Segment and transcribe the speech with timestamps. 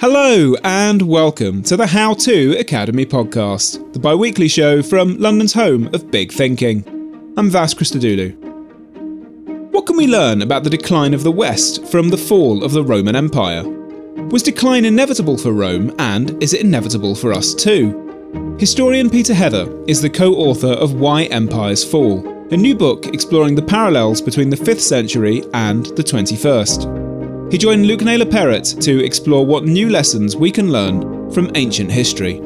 [0.00, 5.52] Hello, and welcome to the How To Academy podcast, the bi weekly show from London's
[5.52, 6.82] home of big thinking.
[7.36, 8.34] I'm Vas Christodoulou.
[9.70, 12.82] What can we learn about the decline of the West from the fall of the
[12.82, 13.62] Roman Empire?
[14.30, 18.56] Was decline inevitable for Rome, and is it inevitable for us too?
[18.58, 23.54] Historian Peter Heather is the co author of Why Empires Fall, a new book exploring
[23.54, 27.03] the parallels between the 5th century and the 21st.
[27.50, 31.92] He joined Luke Naylor Perrott to explore what new lessons we can learn from ancient
[31.92, 32.38] history.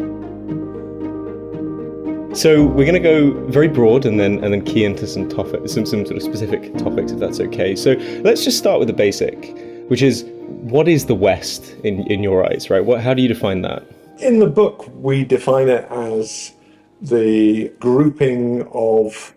[2.34, 5.68] So we're going to go very broad and then and then key into some topic,
[5.68, 7.74] some some sort of specific topics, if that's okay.
[7.74, 9.56] So let's just start with the basic,
[9.88, 12.84] which is what is the West in in your eyes, right?
[12.84, 13.84] What how do you define that?
[14.18, 16.52] In the book, we define it as
[17.00, 19.32] the grouping of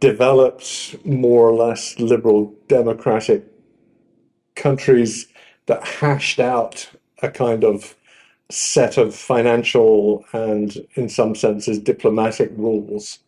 [0.00, 3.53] developed, more or less liberal democratic
[4.54, 5.26] countries
[5.66, 6.90] that hashed out
[7.22, 7.94] a kind of
[8.50, 13.18] set of financial and, in some senses, diplomatic rules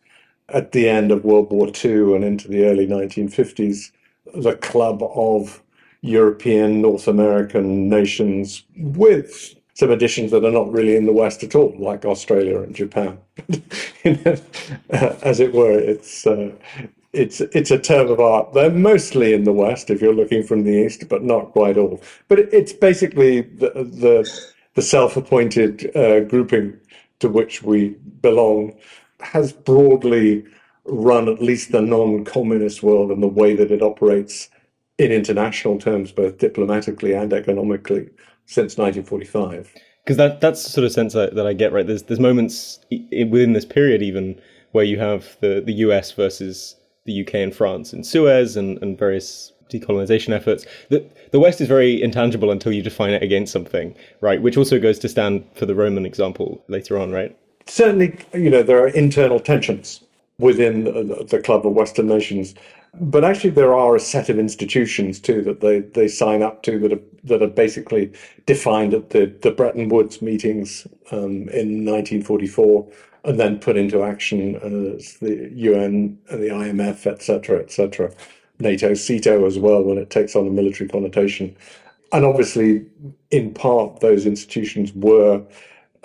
[0.49, 3.91] at the end of World War II and into the early 1950s,
[4.33, 5.61] the club of
[6.01, 11.53] European, North American nations with some additions that are not really in the West at
[11.53, 13.17] all, like Australia and Japan.
[14.89, 16.51] As it were, it's uh,
[17.17, 18.53] it's it's a term of art.
[18.53, 22.01] They're mostly in the West if you're looking from the East, but not quite all.
[22.27, 24.29] But it's basically the the,
[24.75, 26.77] the self-appointed uh, grouping
[27.19, 28.75] to which we belong
[29.19, 30.45] has broadly
[30.85, 34.49] run at least the non-communist world and the way that it operates
[34.97, 38.09] in international terms, both diplomatically and economically,
[38.45, 39.73] since 1945.
[40.03, 41.73] Because that that's the sort of sense that, that I get.
[41.73, 44.39] Right, there's there's moments within this period even
[44.71, 46.11] where you have the the U.S.
[46.11, 46.75] versus
[47.07, 50.65] the UK and France and Suez and, and various decolonization efforts.
[50.89, 54.41] The, the West is very intangible until you define it against something, right?
[54.41, 57.35] Which also goes to stand for the Roman example later on, right?
[57.65, 60.01] Certainly, you know, there are internal tensions
[60.39, 62.53] within the, the Club of Western Nations,
[62.93, 66.79] but actually there are a set of institutions too that they, they sign up to
[66.79, 68.11] that are that are basically
[68.45, 72.87] defined at the, the Bretton Woods meetings um, in 1944
[73.27, 78.09] and then put into action as the UN and the IMF, etc., etc.
[78.59, 81.55] NATO, SEATO as well, when it takes on a military connotation.
[82.13, 82.85] And obviously,
[83.29, 85.43] in part, those institutions were,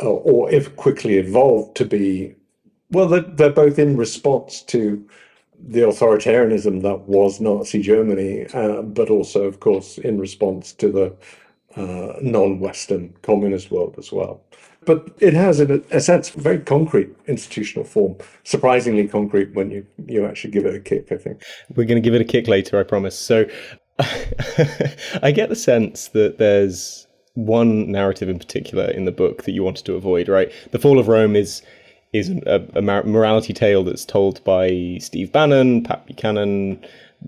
[0.03, 2.35] uh, or if quickly evolved to be,
[2.91, 5.09] well, they're, they're both in response to
[5.65, 11.81] the authoritarianism that was Nazi Germany, uh, but also, of course, in response to the
[11.81, 14.43] uh, non Western communist world as well.
[14.85, 18.17] But it has, in a, sense, very concrete institutional form.
[18.43, 21.43] Surprisingly concrete when you, you actually give it a kick, I think.
[21.75, 23.17] We're going to give it a kick later, I promise.
[23.17, 23.47] So
[25.23, 29.63] I get the sense that there's one narrative in particular in the book that you
[29.63, 30.53] wanted to avoid, right?
[30.73, 31.63] The Fall of Rome is
[32.13, 36.79] is a, a morality tale that's told by Steve Bannon, Pat Buchanan,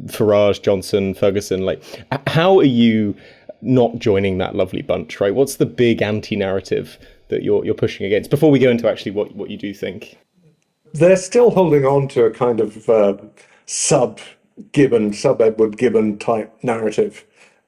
[0.07, 1.63] Farage, Johnson, Ferguson.
[1.63, 1.83] Like,
[2.27, 3.17] how are you
[3.63, 5.35] not joining that lovely bunch, right?
[5.35, 6.99] What's the big anti-narrative
[7.29, 10.19] that you're you're pushing against before we go into actually what what you do think?
[10.93, 13.17] They're still holding on to a kind of uh,
[13.67, 14.21] sub
[14.73, 17.25] Gibbon, sub Edward Gibbon type narrative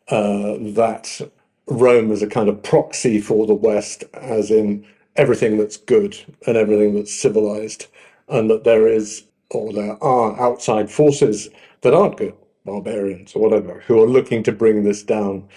[0.09, 1.21] uh, that
[1.67, 4.87] Rome is a kind of proxy for the West, as in
[5.17, 7.87] everything that's good and everything that's civilized,
[8.29, 11.49] and that there is or there are outside forces
[11.81, 15.49] that aren't good, barbarians or whatever, who are looking to bring this down,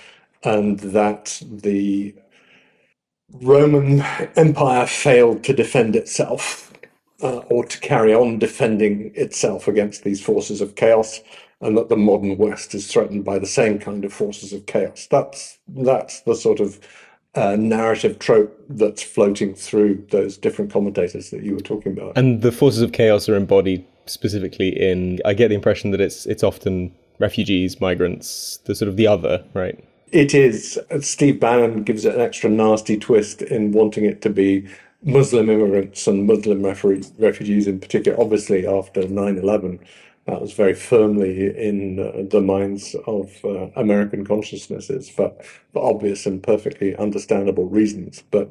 [0.43, 2.15] and that the
[3.33, 4.01] Roman
[4.35, 6.71] Empire failed to defend itself
[7.21, 11.19] uh, or to carry on defending itself against these forces of chaos,
[11.61, 15.07] and that the modern West is threatened by the same kind of forces of chaos.
[15.09, 16.79] That's that's the sort of
[17.35, 22.17] uh, narrative trope that's floating through those different commentators that you were talking about.
[22.17, 25.19] And the forces of chaos are embodied specifically in.
[25.25, 29.43] I get the impression that it's it's often refugees, migrants, the sort of the other,
[29.53, 29.83] right?
[30.11, 30.79] It is.
[31.01, 34.67] Steve Bannon gives it an extra nasty twist in wanting it to be
[35.03, 38.19] Muslim immigrants and Muslim refugees in particular.
[38.19, 39.79] Obviously, after 9 11,
[40.25, 45.33] That was very firmly in uh, the minds of uh, American consciousnesses for,
[45.73, 48.23] for obvious and perfectly understandable reasons.
[48.31, 48.49] But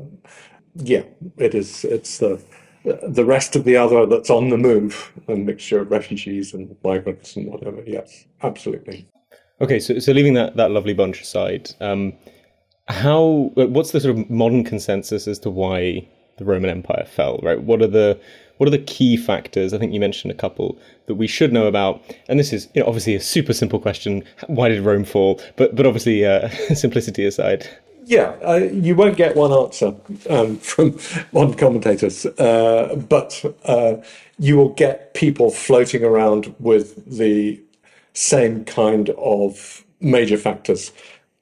[0.74, 1.04] yeah,
[1.36, 1.84] it is.
[1.84, 2.40] It's the
[2.84, 7.36] the rest of the other that's on the move, a mixture of refugees and migrants
[7.36, 7.82] and whatever.
[7.86, 9.08] Yes, absolutely.
[9.60, 12.12] Okay, so so leaving that that lovely bunch aside, um,
[12.86, 16.06] how what's the sort of modern consensus as to why
[16.36, 17.40] the Roman Empire fell?
[17.42, 18.20] Right, what are the
[18.58, 19.74] what are the key factors?
[19.74, 22.02] I think you mentioned a couple that we should know about.
[22.28, 25.40] And this is you know, obviously a super simple question: Why did Rome fall?
[25.56, 27.68] But but obviously, uh, simplicity aside.
[28.04, 29.94] Yeah, uh, you won't get one answer
[30.30, 30.98] um, from
[31.32, 33.96] modern commentators, uh, but uh,
[34.38, 37.60] you will get people floating around with the
[38.18, 40.90] same kind of major factors.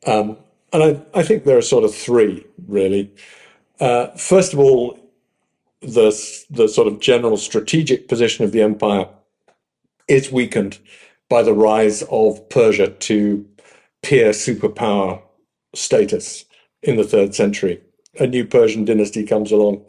[0.06, 0.36] Um,
[0.74, 3.10] and I, I, think there are sort of three, really.
[3.80, 4.98] Uh, first of all,
[5.80, 6.10] the,
[6.50, 9.08] the sort of general strategic position of the empire
[10.06, 10.78] is weakened
[11.30, 13.48] by the rise of Persia to
[14.02, 15.22] peer superpower
[15.74, 16.44] status
[16.82, 17.80] in the third century.
[18.20, 19.82] A new Persian dynasty comes along.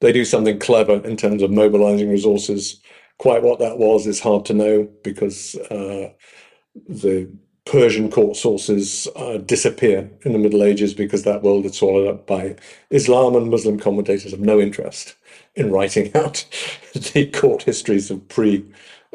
[0.00, 2.80] They do something clever in terms of mobilizing resources.
[3.18, 6.10] Quite what that was is hard to know because uh,
[6.88, 7.30] the
[7.64, 12.26] Persian court sources uh, disappear in the Middle Ages because that world is swallowed up
[12.26, 12.56] by
[12.90, 15.14] Islam, and Muslim commentators have no interest
[15.54, 16.44] in writing out
[17.12, 18.64] the court histories of pre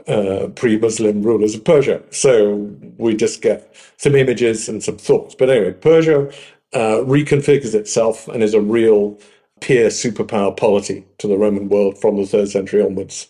[0.08, 2.02] uh, pre-Muslim rulers of Persia.
[2.12, 5.36] So we just get some images and some thoughts.
[5.36, 6.32] But anyway, Persia
[6.74, 9.20] uh, reconfigures itself and is a real
[9.60, 13.30] peer superpower polity to the Roman world from the third century onwards.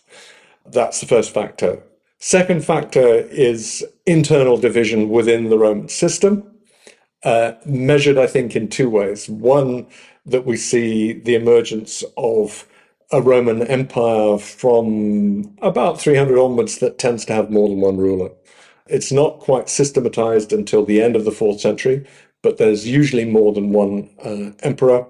[0.70, 1.82] That's the first factor.
[2.18, 6.44] Second factor is internal division within the Roman system,
[7.24, 9.28] uh, measured, I think, in two ways.
[9.28, 9.86] One,
[10.26, 12.66] that we see the emergence of
[13.10, 18.30] a Roman Empire from about 300 onwards that tends to have more than one ruler.
[18.86, 22.06] It's not quite systematized until the end of the fourth century,
[22.42, 25.06] but there's usually more than one uh, emperor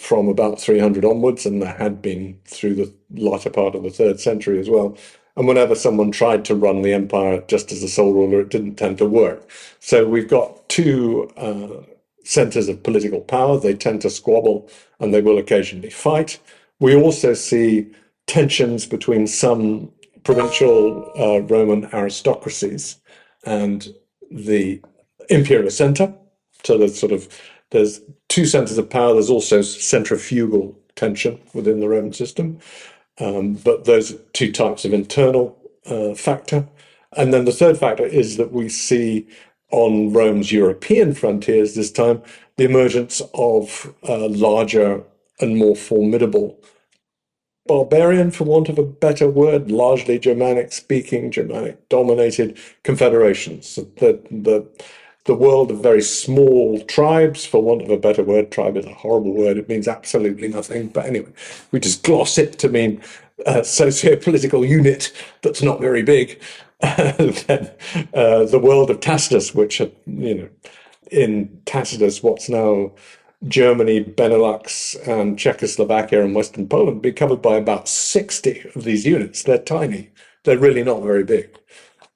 [0.00, 4.18] from about 300 onwards, and there had been through the latter part of the third
[4.18, 4.96] century as well.
[5.36, 8.76] And whenever someone tried to run the empire just as a sole ruler, it didn't
[8.76, 9.48] tend to work.
[9.78, 11.84] So we've got two uh,
[12.24, 13.58] centers of political power.
[13.58, 14.68] They tend to squabble
[14.98, 16.38] and they will occasionally fight.
[16.80, 17.90] We also see
[18.26, 19.92] tensions between some
[20.24, 22.96] provincial uh, Roman aristocracies
[23.44, 23.88] and
[24.30, 24.80] the
[25.28, 26.12] imperial center.
[26.64, 27.28] So there's sort of
[27.70, 29.12] there's two centers of power.
[29.12, 32.58] There's also centrifugal tension within the Roman system,
[33.18, 36.66] um, but those two types of internal uh, factor.
[37.16, 39.26] And then the third factor is that we see
[39.70, 42.22] on Rome's European frontiers this time
[42.56, 45.02] the emergence of uh, larger
[45.40, 46.58] and more formidable
[47.66, 53.76] barbarian, for want of a better word, largely Germanic speaking, Germanic dominated confederations.
[53.76, 54.66] The, the
[55.26, 58.50] the world of very small tribes, for want of a better word.
[58.50, 59.58] Tribe is a horrible word.
[59.58, 60.88] It means absolutely nothing.
[60.88, 61.30] But anyway,
[61.72, 63.02] we just gloss it to mean
[63.46, 65.12] a socio-political unit
[65.42, 66.40] that's not very big.
[66.80, 67.70] then
[68.14, 70.48] uh, the world of Tacitus, which, you know,
[71.10, 72.92] in Tacitus, what's now
[73.46, 79.42] Germany, Benelux, and Czechoslovakia and Western Poland, be covered by about 60 of these units.
[79.42, 80.10] They're tiny.
[80.44, 81.54] They're really not very big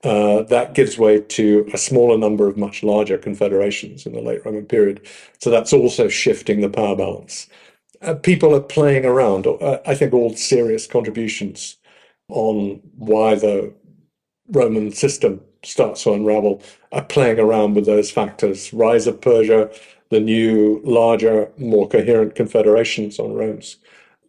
[0.05, 4.45] uh, that gives way to a smaller number of much larger confederations in the late
[4.45, 5.01] Roman period.
[5.41, 7.49] So that's also shifting the power balance.
[8.03, 9.47] Uh, people are playing around.
[9.47, 11.79] Uh, I think all serious contributions
[12.29, 13.73] on why the
[14.49, 16.63] Roman system starts to unravel
[16.93, 18.73] are playing around with those factors.
[18.75, 19.71] Rise of Persia,
[20.11, 23.79] the new, larger, more coherent confederations on Rome's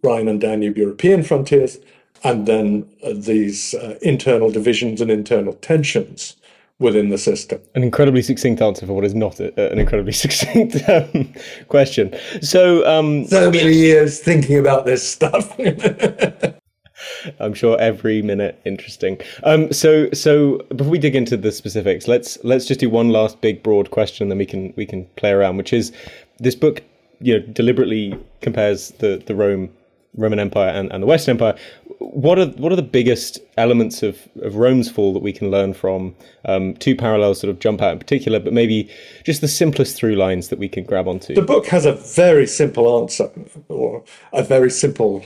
[0.03, 1.79] Rhine and Danube European frontiers,
[2.25, 6.35] and then uh, these uh, internal divisions and internal tensions
[6.79, 7.61] within the system.
[7.75, 11.31] An incredibly succinct answer for what is not a, an incredibly succinct um,
[11.69, 12.13] question.
[12.41, 15.55] So, um, so many years thinking about this stuff.
[17.39, 19.19] I'm sure every minute interesting.
[19.43, 23.39] Um, so, so before we dig into the specifics, let's let's just do one last
[23.41, 25.57] big broad question, then we can we can play around.
[25.57, 25.91] Which is,
[26.39, 26.81] this book,
[27.19, 29.69] you know, deliberately compares the the Rome
[30.17, 31.55] Roman Empire and, and the Western Empire.
[31.99, 35.73] What are what are the biggest elements of, of Rome's fall that we can learn
[35.73, 36.15] from?
[36.45, 38.89] Um, two parallels sort of jump out in particular, but maybe
[39.23, 41.33] just the simplest through lines that we can grab onto.
[41.33, 43.29] The book has a very simple answer,
[43.69, 45.25] or a very simple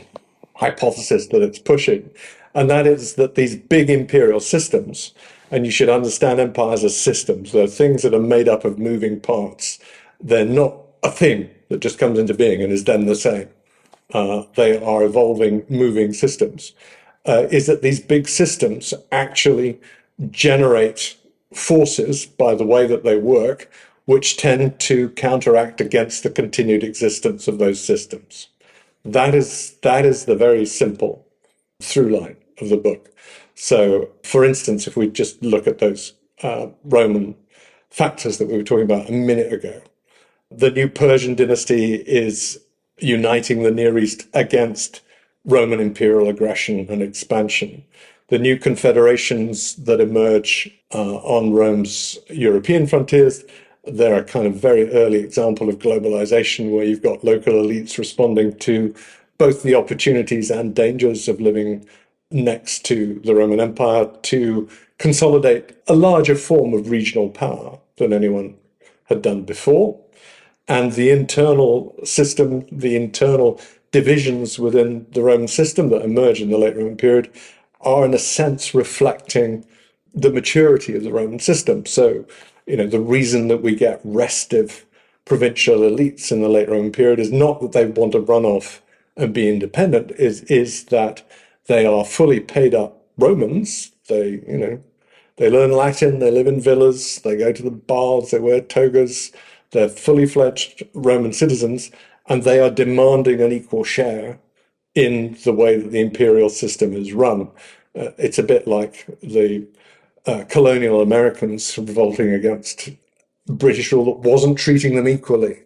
[0.55, 2.09] hypothesis that it's pushing,
[2.53, 5.13] and that is that these big imperial systems,
[5.51, 7.51] and you should understand empires as systems.
[7.51, 9.79] They're things that are made up of moving parts.
[10.21, 13.47] They're not a thing that just comes into being and is then the same
[14.13, 16.73] uh, they are evolving, moving systems,
[17.25, 19.79] uh, is that these big systems actually
[20.31, 21.15] generate
[21.53, 23.69] forces by the way that they work,
[24.05, 28.47] which tend to counteract against the continued existence of those systems.
[29.05, 31.25] That is that is the very simple
[31.81, 33.09] through line of the book.
[33.55, 36.13] So, for instance, if we just look at those
[36.43, 37.35] uh, Roman
[37.89, 39.81] factors that we were talking about a minute ago,
[40.51, 42.59] the new Persian dynasty is
[43.01, 45.01] uniting the Near East against
[45.45, 47.83] Roman imperial aggression and expansion.
[48.27, 53.43] The new confederations that emerge uh, on Rome's European frontiers,
[53.85, 58.55] they're a kind of very early example of globalization where you've got local elites responding
[58.59, 58.93] to
[59.37, 61.87] both the opportunities and dangers of living
[62.29, 68.55] next to the Roman Empire to consolidate a larger form of regional power than anyone
[69.05, 69.99] had done before.
[70.69, 73.59] And the internal system, the internal
[73.91, 77.31] divisions within the Roman system that emerge in the late Roman period
[77.81, 79.65] are, in a sense, reflecting
[80.13, 81.85] the maturity of the Roman system.
[81.87, 82.25] So,
[82.67, 84.85] you know, the reason that we get restive
[85.25, 88.81] provincial elites in the late Roman period is not that they want to run off
[89.17, 91.23] and be independent, is is that
[91.67, 93.91] they are fully paid up Romans.
[94.07, 94.83] They, you know,
[95.37, 99.31] they learn Latin, they live in villas, they go to the baths, they wear togas,
[99.71, 101.91] they're fully fledged Roman citizens,
[102.27, 104.39] and they are demanding an equal share
[104.95, 107.49] in the way that the imperial system is run.
[107.97, 109.67] Uh, it's a bit like the
[110.25, 112.89] uh, colonial Americans revolting against
[113.47, 115.63] British rule that wasn't treating them equally.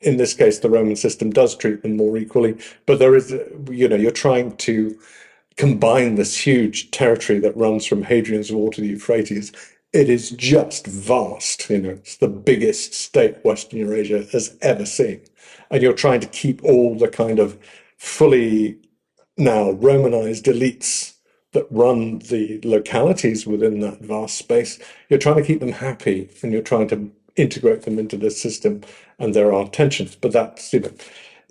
[0.00, 3.32] In this case, the Roman system does treat them more equally, but there is,
[3.70, 4.98] you know, you're trying to
[5.56, 9.52] combine this huge territory that runs from Hadrian's Wall to the Euphrates
[9.92, 11.68] it is just vast.
[11.68, 15.22] You know, it's the biggest state Western Eurasia has ever seen.
[15.70, 17.58] And you're trying to keep all the kind of
[17.96, 18.78] fully
[19.36, 21.14] now Romanized elites
[21.52, 24.78] that run the localities within that vast space.
[25.08, 28.82] You're trying to keep them happy and you're trying to integrate them into the system.
[29.18, 30.92] And there are tensions, but that's, you know,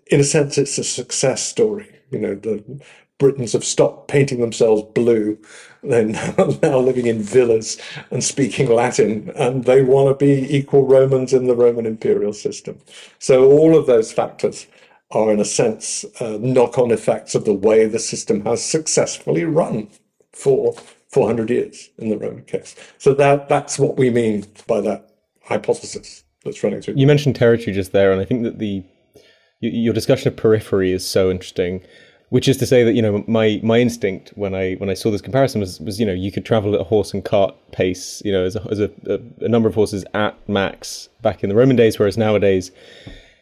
[0.08, 1.88] in a sense, it's a success story.
[2.10, 2.82] You know, the
[3.22, 5.38] Britons have stopped painting themselves blue.
[5.84, 6.06] They're
[6.64, 11.46] now, living in villas and speaking Latin, and they want to be equal Romans in
[11.46, 12.80] the Roman imperial system.
[13.20, 14.66] So, all of those factors
[15.12, 19.46] are, in a sense, uh, knock on effects of the way the system has successfully
[19.46, 19.90] run
[20.34, 20.74] for
[21.10, 22.76] 400 years in the Roman case.
[22.98, 25.12] So, that, that's what we mean by that
[25.44, 26.96] hypothesis that's running through.
[26.98, 28.84] You mentioned territory just there, and I think that the
[29.60, 31.84] your discussion of periphery is so interesting
[32.32, 35.12] which is to say that you know my my instinct when I when I saw
[35.12, 38.22] this comparison was was you know you could travel at a horse and cart pace
[38.24, 38.90] you know as a, as a,
[39.42, 42.72] a, number of horses at max back in the Roman days, whereas nowadays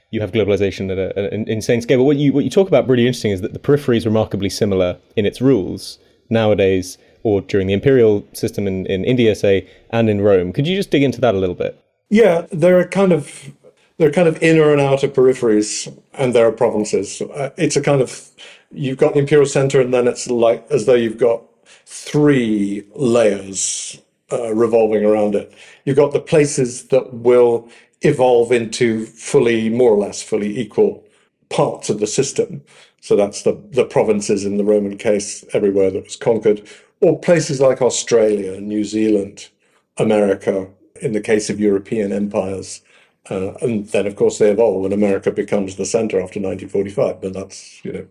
[0.10, 2.00] you have globalization at a, an insane scale.
[2.00, 4.50] But what you what you talk about really interesting is that the periphery is remarkably
[4.50, 6.00] similar in its rules
[6.31, 10.51] nowadays, or during the imperial system in, in India, say, and in Rome.
[10.51, 11.79] Could you just dig into that a little bit?
[12.10, 13.51] Yeah, there are kind of
[13.98, 17.22] there are kind of inner and outer peripheries, and there are provinces.
[17.22, 18.31] Uh, it's a kind of
[18.71, 21.43] you've got the imperial center, and then it's like as though you've got
[21.85, 25.53] three layers uh, revolving around it.
[25.85, 27.69] You've got the places that will
[28.01, 31.03] evolve into fully, more or less, fully equal
[31.49, 32.61] parts of the system.
[33.01, 36.67] So that's the, the provinces in the Roman case, everywhere that was conquered,
[37.01, 39.49] or places like Australia, New Zealand,
[39.97, 40.67] America,
[41.01, 42.81] in the case of European empires.
[43.29, 47.21] Uh, and then, of course, they evolve, and America becomes the center after 1945.
[47.21, 48.07] But that's, you know,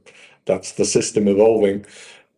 [0.48, 1.86] that's the system evolving.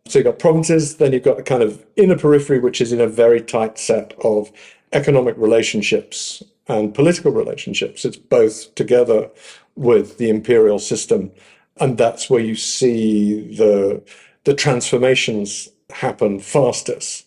[0.07, 3.01] So you've got provinces, then you've got the kind of inner periphery, which is in
[3.01, 4.51] a very tight set of
[4.93, 8.05] economic relationships and political relationships.
[8.05, 9.29] It's both together
[9.75, 11.31] with the imperial system.
[11.79, 14.03] And that's where you see the,
[14.43, 17.25] the transformations happen fastest.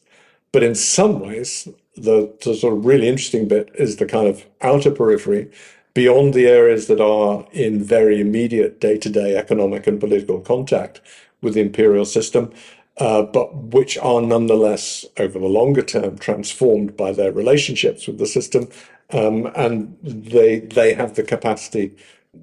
[0.52, 4.44] But in some ways, the, the sort of really interesting bit is the kind of
[4.60, 5.50] outer periphery
[5.94, 11.00] beyond the areas that are in very immediate day to day economic and political contact
[11.40, 12.52] with the imperial system,
[12.98, 18.26] uh, but which are nonetheless, over the longer term, transformed by their relationships with the
[18.26, 18.68] system.
[19.10, 21.96] Um, and they, they have the capacity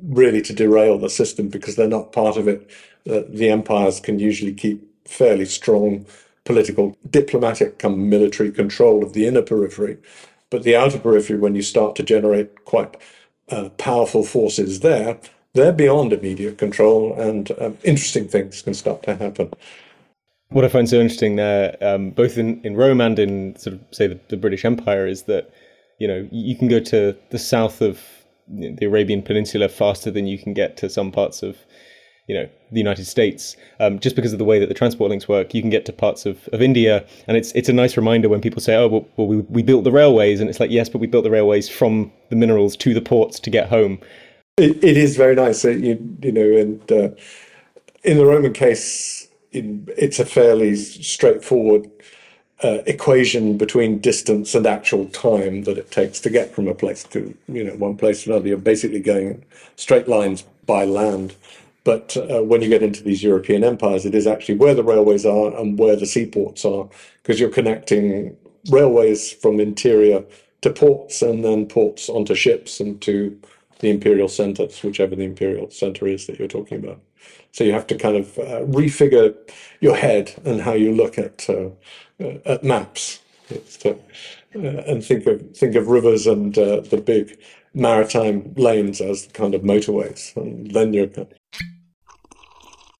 [0.03, 2.69] really to derail the system because they're not part of it.
[3.09, 6.05] Uh, the empires can usually keep fairly strong
[6.45, 9.97] political, diplomatic, come military control of the inner periphery.
[10.49, 12.97] But the outer periphery, when you start to generate quite
[13.51, 15.19] uh, powerful forces there,
[15.53, 19.51] they're beyond immediate control, and um, interesting things can start to happen.
[20.49, 23.81] What I find so interesting there, um, both in, in Rome and in sort of
[23.91, 25.49] say the, the, British Empire, is that
[25.99, 28.01] you know you can go to the south of
[28.47, 31.57] the Arabian Peninsula faster than you can get to some parts of
[32.27, 35.27] you know the United States, um, just because of the way that the transport links
[35.27, 38.29] work, you can get to parts of, of India, and it's it's a nice reminder
[38.29, 40.89] when people say, "Oh, well, well we, we built the railways," and it's like, yes,
[40.89, 43.99] but we built the railways from the minerals to the ports to get home.
[44.57, 47.09] it, it is very nice, you you know, and uh,
[48.03, 51.89] in the Roman case, in, it's a fairly straightforward
[52.63, 57.03] uh, equation between distance and actual time that it takes to get from a place
[57.05, 58.47] to you know one place to another.
[58.47, 59.43] You're basically going
[59.75, 61.35] straight lines by land.
[61.83, 65.25] But uh, when you get into these European empires, it is actually where the railways
[65.25, 66.87] are and where the seaports are,
[67.21, 68.37] because you're connecting
[68.69, 70.23] railways from interior
[70.61, 73.39] to ports and then ports onto ships and to
[73.79, 77.01] the imperial centers, whichever the imperial center is that you're talking about.
[77.51, 79.35] So you have to kind of uh, refigure
[79.79, 81.69] your head and how you look at uh,
[82.23, 83.19] uh at maps
[83.79, 83.97] to,
[84.55, 87.37] uh, and think of think of rivers and uh, the big
[87.73, 91.09] maritime lanes as kind of motorways, and then you're.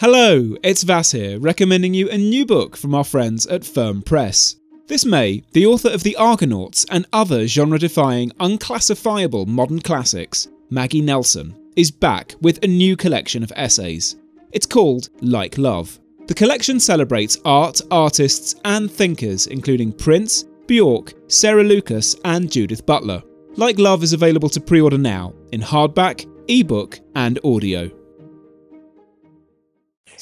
[0.00, 4.56] Hello, it's Vas here, recommending you a new book from our friends at Firm Press.
[4.88, 11.00] This May, the author of The Argonauts and other genre defying, unclassifiable modern classics, Maggie
[11.00, 14.16] Nelson, is back with a new collection of essays.
[14.50, 16.00] It's called Like Love.
[16.26, 23.22] The collection celebrates art, artists, and thinkers, including Prince, Bjork, Sarah Lucas, and Judith Butler.
[23.54, 27.88] Like Love is available to pre order now in hardback, ebook, and audio.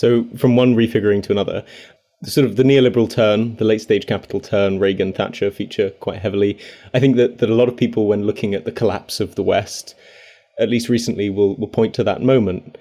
[0.02, 1.64] So, from one refiguring to another,
[2.24, 6.58] sort of the neoliberal turn, the late stage capital turn, Reagan, Thatcher feature quite heavily.
[6.92, 9.44] I think that, that a lot of people, when looking at the collapse of the
[9.44, 9.94] West,
[10.58, 12.78] at least recently, will, will point to that moment.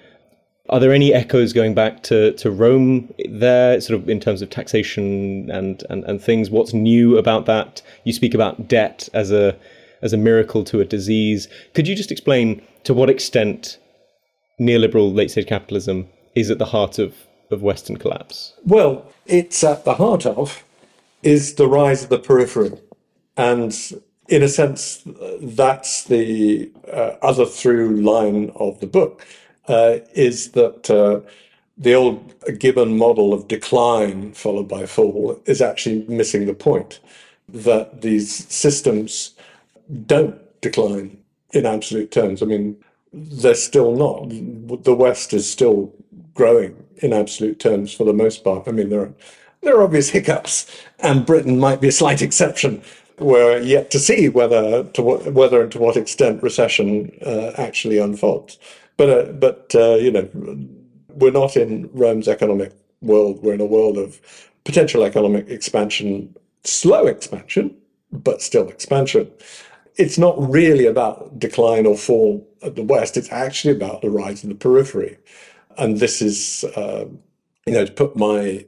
[0.68, 4.50] Are there any echoes going back to, to Rome there, sort of in terms of
[4.50, 6.50] taxation and, and, and things?
[6.50, 7.82] What's new about that?
[8.02, 9.56] You speak about debt as a
[10.02, 11.46] as a miracle to a disease.
[11.72, 13.78] Could you just explain to what extent
[14.60, 17.14] neoliberal late stage capitalism is at the heart of
[17.52, 18.54] of Western collapse?
[18.64, 20.64] Well, it's at the heart of
[21.22, 22.72] is the rise of the periphery.
[23.36, 23.76] And
[24.28, 25.02] in a sense,
[25.40, 29.26] that's the uh, other through line of the book,
[29.68, 31.20] uh, is that uh,
[31.78, 37.00] the old Gibbon model of decline followed by fall is actually missing the point.
[37.48, 39.34] That these systems
[40.06, 41.18] don't decline
[41.52, 42.42] in absolute terms.
[42.42, 42.76] I mean,
[43.12, 44.30] they're still not.
[44.84, 45.92] The West is still
[46.34, 48.68] growing in absolute terms for the most part.
[48.68, 49.14] I mean, there are
[49.62, 50.66] there are obvious hiccups,
[50.98, 52.82] and Britain might be a slight exception.
[53.18, 57.98] We're yet to see whether to what, whether and to what extent recession uh, actually
[57.98, 58.58] unfolds.
[58.96, 60.28] But uh, but uh, you know,
[61.08, 63.42] we're not in Rome's economic world.
[63.42, 64.20] We're in a world of
[64.64, 67.76] potential economic expansion, slow expansion,
[68.10, 69.30] but still expansion.
[69.96, 73.16] It's not really about decline or fall at the West.
[73.16, 75.18] It's actually about the rise of the periphery
[75.78, 77.06] and this is uh,
[77.66, 78.66] you know to put my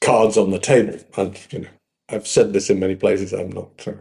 [0.00, 1.68] cards on the table and you know
[2.10, 3.92] I've said this in many places I'm not uh,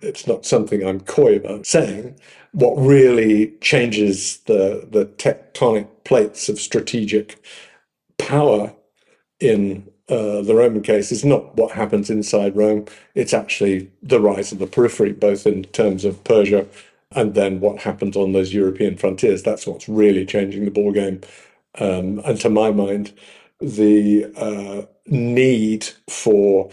[0.00, 2.16] it's not something I'm coy about saying
[2.52, 7.42] what really changes the the tectonic plates of strategic
[8.18, 8.74] power
[9.38, 12.84] in uh, the Roman case is not what happens inside Rome.
[13.14, 16.66] It's actually the rise of the periphery, both in terms of Persia
[17.12, 19.42] and then what happens on those European frontiers.
[19.42, 21.20] That's what's really changing the ball game
[21.78, 23.12] um, and to my mind,
[23.60, 26.70] the uh, need for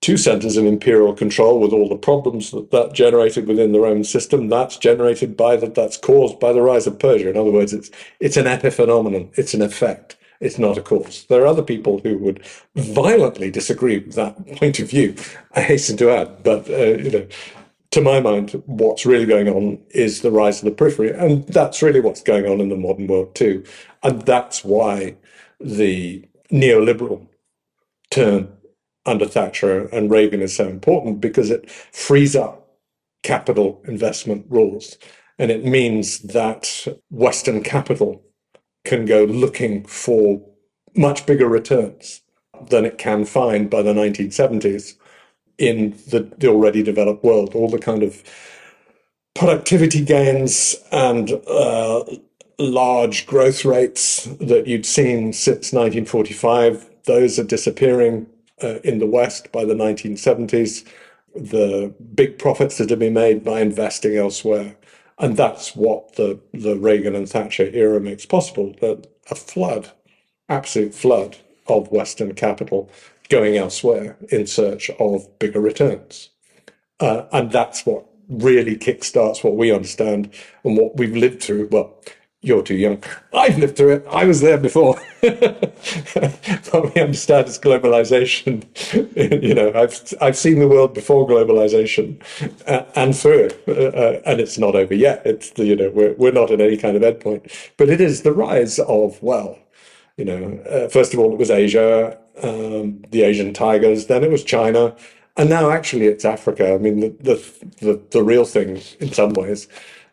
[0.00, 4.04] two centers of imperial control with all the problems that that generated within the Roman
[4.04, 7.30] system, that's generated by that, that's caused by the rise of Persia.
[7.30, 11.26] In other words, it's it's an epiphenomenon, it's an effect, it's not a cause.
[11.28, 12.44] There are other people who would
[12.74, 15.14] violently disagree with that point of view.
[15.54, 17.26] I hasten to add, but uh, you know,
[17.90, 21.10] to my mind, what's really going on is the rise of the periphery.
[21.10, 23.64] And that's really what's going on in the modern world, too.
[24.02, 25.16] And that's why
[25.60, 27.26] the neoliberal
[28.10, 28.52] turn
[29.06, 32.68] under Thatcher and Reagan is so important because it frees up
[33.22, 34.96] capital investment rules.
[35.38, 38.22] And it means that Western capital
[38.84, 40.40] can go looking for
[40.96, 42.22] much bigger returns
[42.68, 44.94] than it can find by the 1970s
[45.60, 47.54] in the, the already developed world.
[47.54, 48.24] All the kind of
[49.34, 52.04] productivity gains and uh,
[52.58, 56.88] large growth rates that you'd seen since 1945.
[57.04, 58.26] Those are disappearing
[58.62, 60.86] uh, in the West by the 1970s.
[61.34, 64.76] The big profits that have been made by investing elsewhere.
[65.18, 69.90] And that's what the, the Reagan and Thatcher era makes possible that a flood,
[70.48, 71.36] absolute flood
[71.68, 72.90] of Western capital
[73.30, 76.30] going elsewhere in search of bigger returns.
[76.98, 80.32] Uh, and that's what really kickstarts what we understand
[80.64, 81.68] and what we've lived through.
[81.70, 81.96] Well,
[82.42, 83.02] you're too young.
[83.34, 84.06] I've lived through it.
[84.10, 84.94] I was there before.
[85.20, 88.64] what we understand is globalization.
[89.42, 92.18] you know, I've I've seen the world before globalization
[92.66, 95.20] uh, and through it, uh, uh, and it's not over yet.
[95.26, 98.32] It's you know we're we're not at any kind of endpoint, but it is the
[98.32, 99.58] rise of well,
[100.20, 104.30] you know, uh, first of all it was Asia, um, the Asian tigers, then it
[104.30, 104.94] was China,
[105.38, 106.74] and now actually it's Africa.
[106.74, 107.36] I mean, the the
[107.86, 109.66] the, the real thing in some ways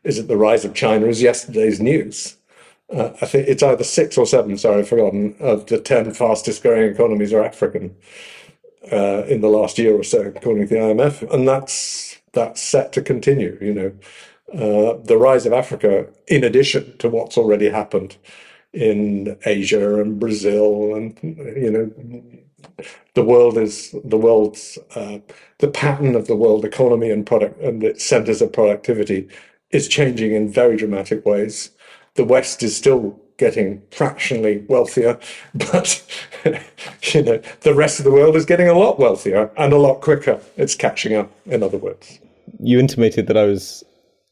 [0.06, 2.38] is that the rise of China is yesterday's news.
[2.90, 6.64] Uh, I think it's either six or seven, sorry, I've forgotten, of the 10 fastest
[6.64, 7.94] growing economies are African
[8.90, 11.30] uh, in the last year or so, according to the IMF.
[11.34, 13.92] And that's, that's set to continue, you know.
[14.54, 18.16] Uh, the rise of Africa, in addition to what's already happened
[18.74, 21.92] in Asia and Brazil, and, you know,
[23.14, 25.20] the world is the world's uh,
[25.60, 29.28] the pattern of the world economy and product and its centers of productivity
[29.72, 31.72] is changing in very dramatic ways.
[32.16, 35.20] The West is still getting fractionally wealthier,
[35.54, 36.04] but
[37.14, 40.02] you know the rest of the world is getting a lot wealthier and a lot
[40.02, 40.40] quicker.
[40.56, 42.20] It's catching up, in other words.
[42.60, 43.84] You intimated that I was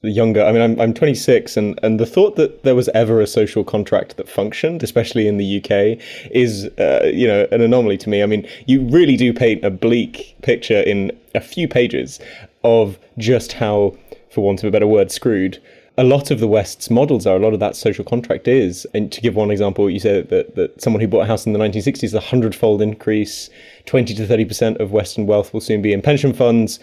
[0.08, 0.44] younger.
[0.44, 3.64] I mean, I'm I'm 26, and and the thought that there was ever a social
[3.64, 6.00] contract that functioned, especially in the UK,
[6.32, 8.24] is uh, you know an anomaly to me.
[8.24, 12.20] I mean, you really do paint a bleak picture in a few pages
[12.64, 13.96] of just how
[14.36, 15.60] for want of a better word, screwed.
[15.98, 18.86] A lot of the West's models are, a lot of that social contract is.
[18.94, 21.54] And to give one example, you said that, that someone who bought a house in
[21.54, 23.50] the 1960s, a hundredfold increase,
[23.86, 26.80] 20 to 30% of Western wealth will soon be in pension funds.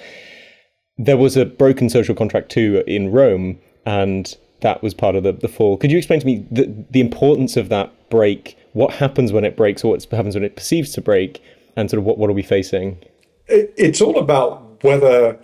[0.99, 5.33] There was a broken social contract too in Rome, and that was part of the,
[5.33, 5.77] the fall.
[5.77, 8.57] Could you explain to me the, the importance of that break?
[8.73, 11.43] What happens when it breaks, or what happens when it perceives to break,
[11.77, 12.99] and sort of what, what are we facing?
[13.47, 15.39] It, it's all about whether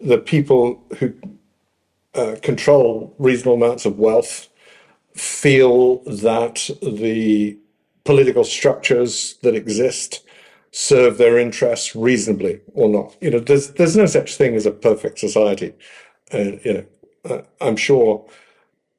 [0.00, 1.14] the people who
[2.14, 4.48] uh, control reasonable amounts of wealth
[5.14, 7.56] feel that the
[8.04, 10.24] political structures that exist
[10.70, 13.16] serve their interests reasonably or not.
[13.20, 15.74] You know, there's there's no such thing as a perfect society.
[16.32, 16.86] Uh, you
[17.24, 18.24] know, I'm sure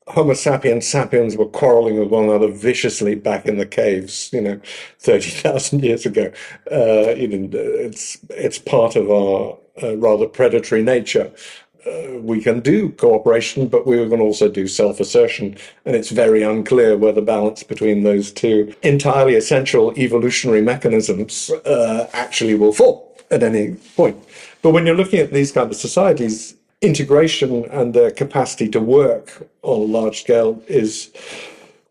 [0.07, 4.31] Homo sapiens sapiens were quarreling with one another viciously back in the caves.
[4.33, 4.61] You know,
[4.99, 6.31] thirty thousand years ago.
[6.71, 11.31] Uh, you know, it's it's part of our uh, rather predatory nature
[11.85, 15.57] uh, we can do cooperation, but we can also do self assertion.
[15.85, 22.09] And it's very unclear where the balance between those two entirely essential evolutionary mechanisms uh,
[22.13, 24.17] actually will fall at any point.
[24.61, 29.47] But when you're looking at these kind of societies, integration and their capacity to work
[29.63, 31.11] on a large scale is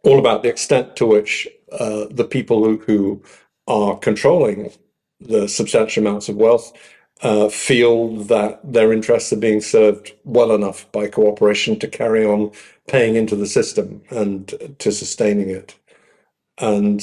[0.02, 3.22] all about the extent to which uh, the people who
[3.66, 4.70] are controlling
[5.20, 6.72] the substantial amounts of wealth
[7.22, 12.52] uh, feel that their interests are being served well enough by cooperation to carry on
[12.86, 15.74] paying into the system and to sustaining it.
[16.58, 17.02] And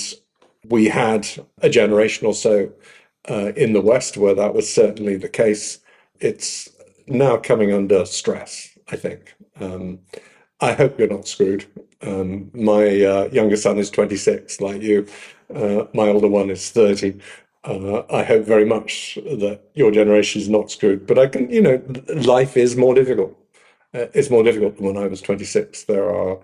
[0.70, 1.28] we had
[1.62, 2.72] a generation or so
[3.30, 5.80] uh, in the West where that was certainly the case.
[6.20, 6.70] It's
[7.08, 9.36] now coming under stress, I think.
[9.60, 10.00] Um,
[10.62, 11.66] I hope you're not screwed.
[12.02, 15.08] Um, my uh, younger son is 26, like you.
[15.54, 17.20] Uh, my older one is 30.
[17.66, 21.08] Uh, I hope very much that your generation is not screwed.
[21.08, 21.82] But I can, you know,
[22.14, 23.36] life is more difficult.
[23.94, 25.84] Uh, it's more difficult than when I was 26.
[25.84, 26.38] There are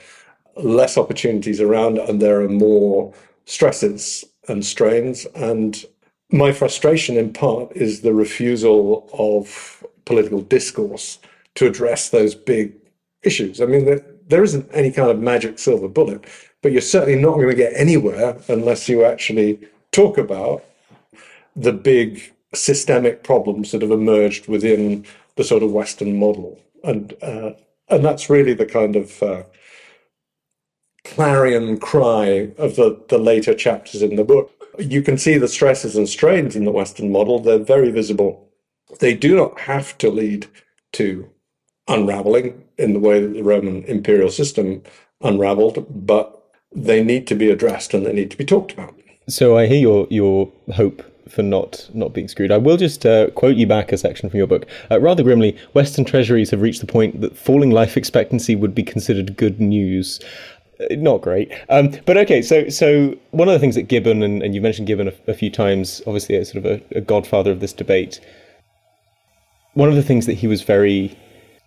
[0.56, 3.14] less opportunities around and there are more
[3.46, 5.26] stresses and strains.
[5.36, 5.86] And
[6.32, 11.20] my frustration, in part, is the refusal of political discourse
[11.56, 12.74] to address those big
[13.22, 13.62] issues.
[13.62, 16.26] I mean, there, there isn't any kind of magic silver bullet,
[16.64, 19.60] but you're certainly not going to get anywhere unless you actually
[19.92, 20.64] talk about
[21.56, 27.52] the big systemic problems that have emerged within the sort of Western model, and uh,
[27.90, 29.44] and that's really the kind of uh,
[31.04, 34.52] clarion cry of the the later chapters in the book.
[34.80, 38.50] You can see the stresses and strains in the Western model; they're very visible.
[39.00, 40.48] They do not have to lead
[40.94, 41.30] to
[41.88, 44.84] unraveling in the way that the Roman imperial system
[45.22, 46.42] unraveled, but
[46.74, 48.96] they need to be addressed and they need to be talked about.
[49.28, 52.52] So I hear your your hope for not not being screwed.
[52.52, 54.67] I will just uh, quote you back a section from your book.
[54.89, 58.84] Uh, rather grimly, Western treasuries have reached the point that falling life expectancy would be
[58.84, 60.20] considered good news.
[60.91, 61.52] not great.
[61.70, 64.88] Um, but okay, so so one of the things that Gibbon and, and you mentioned
[64.88, 68.20] Gibbon a, a, few times, obviously a sort of a, a, godfather of this debate.
[69.74, 71.17] One of the things that he was very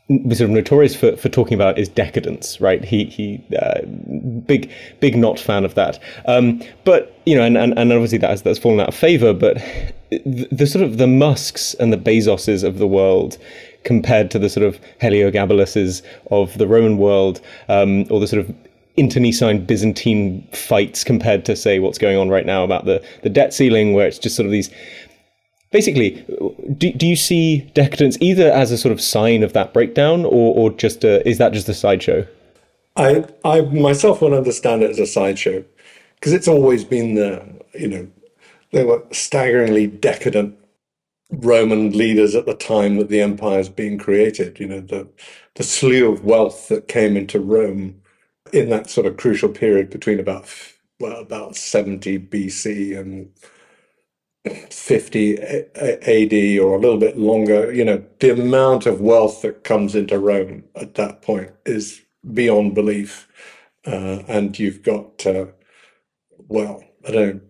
[0.09, 2.85] sort of notorious for, for talking about is decadence, right?
[2.85, 3.81] He he uh,
[4.47, 5.99] big big not fan of that.
[6.27, 9.33] Um, but you know, and, and, and obviously that's that's fallen out of favor.
[9.33, 9.57] But
[10.11, 13.39] the, the sort of the Musks and the Bezoses of the world
[13.85, 18.55] compared to the sort of Heliogabaluses of the Roman world, um, or the sort of
[18.97, 23.55] internecine Byzantine fights compared to say what's going on right now about the, the debt
[23.55, 24.71] ceiling, where it's just sort of these.
[25.75, 26.25] Basically,
[26.79, 30.55] do, do you see decadence either as a sort of sign of that breakdown, or,
[30.55, 32.25] or just a, is that just a sideshow?
[32.95, 35.65] I I myself would understand it as a sideshow
[36.15, 37.45] because it's always been there.
[37.75, 38.09] You know,
[38.71, 40.57] there were staggeringly decadent
[41.33, 44.61] Roman leaders at the time that the empire is being created.
[44.61, 45.09] You know, the
[45.57, 48.01] the slew of wealth that came into Rome
[48.53, 50.47] in that sort of crucial period between about
[51.01, 53.29] well about 70 BC and
[54.45, 59.95] 50 AD or a little bit longer, you know, the amount of wealth that comes
[59.95, 62.03] into Rome at that point is
[62.33, 63.29] beyond belief.
[63.87, 65.47] Uh, and you've got, uh,
[66.49, 67.43] well, I don't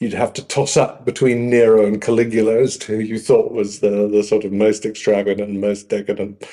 [0.00, 3.80] you'd have to toss up between Nero and Caligula as to who you thought was
[3.80, 6.44] the, the sort of most extravagant and most decadent.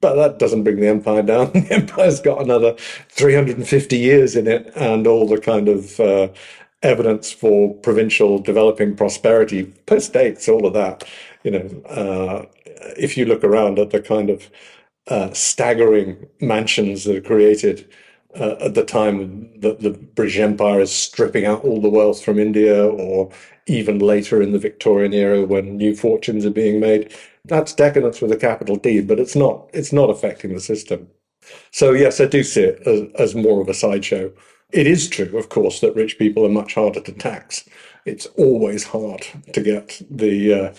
[0.00, 1.52] But that doesn't bring the empire down.
[1.52, 2.74] The empire's got another
[3.10, 6.28] 350 years in it and all the kind of uh,
[6.82, 11.04] evidence for provincial developing prosperity post dates, all of that.
[11.44, 12.46] You know, uh,
[12.96, 14.50] if you look around at the kind of
[15.08, 17.88] uh, staggering mansions that are created
[18.38, 22.38] uh, at the time that the British Empire is stripping out all the wealth from
[22.38, 23.30] India, or
[23.66, 27.12] even later in the Victorian era when new fortunes are being made.
[27.44, 29.68] That's decadence with a capital D, but it's not.
[29.72, 31.08] It's not affecting the system.
[31.72, 34.32] So yes, I do see it as, as more of a sideshow.
[34.72, 37.68] It is true, of course, that rich people are much harder to tax.
[38.06, 40.74] It's always hard to get the uh,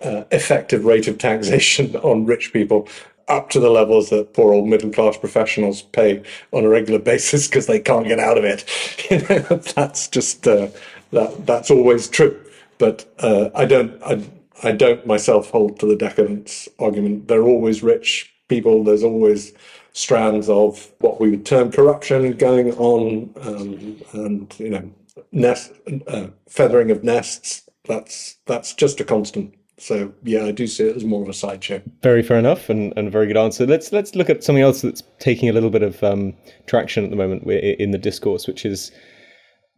[0.00, 2.88] uh, effective rate of taxation on rich people
[3.26, 7.48] up to the levels that poor old middle class professionals pay on a regular basis
[7.48, 8.64] because they can't get out of it.
[9.74, 10.68] That's just uh,
[11.10, 12.38] that that's always true.
[12.78, 14.22] But uh, I don't I,
[14.62, 17.28] I don't myself hold to the decadence argument.
[17.28, 18.84] They're always rich people.
[18.84, 19.52] There's always
[19.94, 24.90] strands of what we would term corruption going on, um, and you know,
[25.32, 25.72] nest
[26.08, 27.62] uh, feathering of nests.
[27.84, 29.54] That's that's just a constant.
[29.78, 31.82] So yeah, I do see it as more of a sideshow.
[32.02, 33.66] Very fair enough, and, and very good answer.
[33.66, 36.34] Let's let's look at something else that's taking a little bit of um,
[36.66, 38.92] traction at the moment in the discourse, which is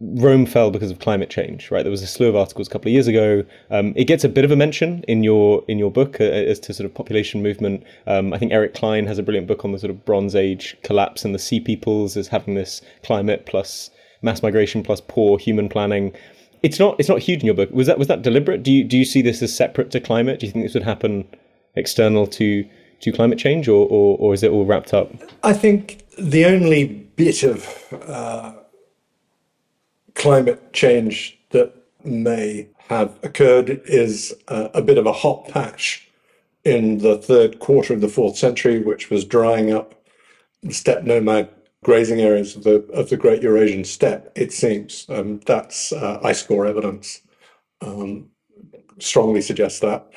[0.01, 1.71] Rome fell because of climate change.
[1.71, 3.45] Right, there was a slew of articles a couple of years ago.
[3.71, 6.61] Um, it gets a bit of a mention in your in your book uh, as
[6.61, 7.85] to sort of population movement.
[8.07, 10.77] Um, I think Eric Cline has a brilliant book on the sort of Bronze Age
[10.83, 13.91] collapse and the sea peoples as having this climate plus
[14.23, 16.13] mass migration plus poor human planning
[16.63, 17.71] it's not it's not huge in your book.
[17.71, 18.63] Was that was that deliberate?
[18.63, 20.41] Do you do you see this as separate to climate?
[20.41, 21.27] Do you think this would happen
[21.75, 22.67] external to
[23.01, 25.13] to climate change, or or, or is it all wrapped up?
[25.43, 28.53] I think the only bit of uh,
[30.17, 31.73] climate change that
[32.05, 36.09] may have occurred is a bit of a hot patch
[36.65, 39.95] in the third quarter of the fourth century, which was drying up
[40.71, 41.49] steppe nomad
[41.85, 44.33] grazing areas of the of the Great Eurasian Steppe.
[44.35, 47.21] It seems um, that's uh, ice core evidence
[47.81, 48.29] um,
[48.99, 50.09] strongly suggests that,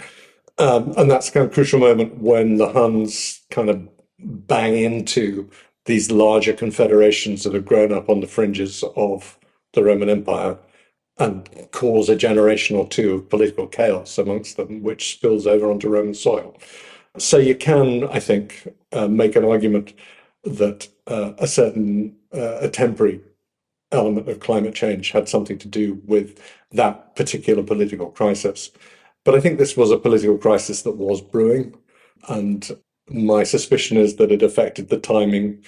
[0.58, 3.88] um, and that's kind of crucial moment when the Huns kind of
[4.20, 5.50] bang into
[5.86, 9.39] these larger confederations that have grown up on the fringes of
[9.74, 10.58] the Roman Empire
[11.18, 15.90] and cause a generation or two of political chaos amongst them, which spills over onto
[15.90, 16.58] Roman soil.
[17.18, 19.94] So you can, I think, uh, make an argument
[20.44, 23.20] that uh, a certain uh, a temporary
[23.92, 26.40] element of climate change had something to do with
[26.72, 28.72] that particular political crisis.
[29.26, 31.76] But I think this was a political crisis that was brewing,
[32.30, 32.78] and
[33.10, 35.64] my suspicion is that it affected the timing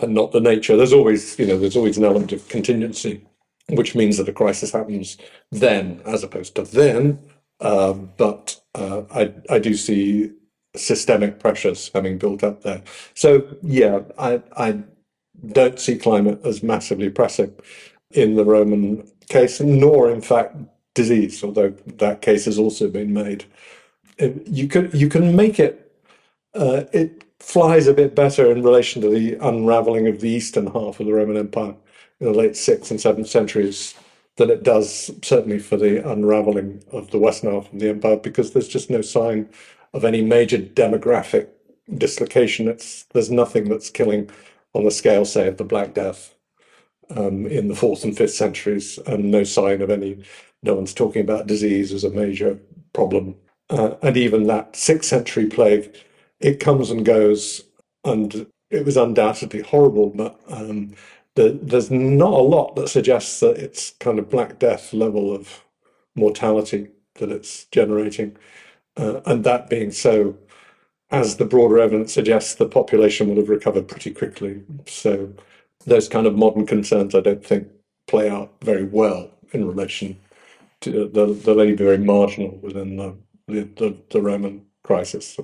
[0.00, 0.76] and not the nature.
[0.76, 3.24] There's always, you know, there's always an element of contingency,
[3.68, 5.16] which means that a crisis happens
[5.52, 7.18] then as opposed to then.
[7.60, 10.32] Uh, but uh, I, I do see
[10.76, 12.82] systemic pressures having built up there.
[13.14, 14.82] So yeah, I I
[15.46, 17.54] don't see climate as massively pressing
[18.10, 20.56] in the Roman case, nor in fact
[20.94, 23.44] disease, although that case has also been made.
[24.18, 25.92] You can you can make it
[26.54, 30.98] uh, it flies a bit better in relation to the unraveling of the eastern half
[30.98, 31.74] of the Roman Empire
[32.18, 33.94] in the late sixth and seventh centuries
[34.36, 38.52] than it does certainly for the unraveling of the western half of the empire because
[38.52, 39.48] there's just no sign
[39.92, 41.48] of any major demographic
[41.98, 42.66] dislocation.
[42.66, 44.30] It's there's nothing that's killing
[44.72, 46.34] on the scale, say, of the Black Death
[47.10, 50.24] um, in the fourth and fifth centuries, and no sign of any.
[50.62, 52.58] No one's talking about disease as a major
[52.94, 53.36] problem,
[53.70, 55.94] uh, and even that sixth century plague,
[56.40, 57.62] it comes and goes,
[58.04, 60.94] and it was undoubtedly horrible, but um,
[61.34, 65.64] the, there's not a lot that suggests that it's kind of Black Death level of
[66.14, 68.36] mortality that it's generating.
[68.96, 70.36] Uh, and that being so,
[71.10, 74.62] as the broader evidence suggests, the population will have recovered pretty quickly.
[74.86, 75.32] So
[75.86, 77.68] those kind of modern concerns, I don't think,
[78.06, 80.18] play out very well in relation
[80.80, 83.16] to the they'll only be very marginal within the
[83.48, 85.38] the, the, the Roman crisis.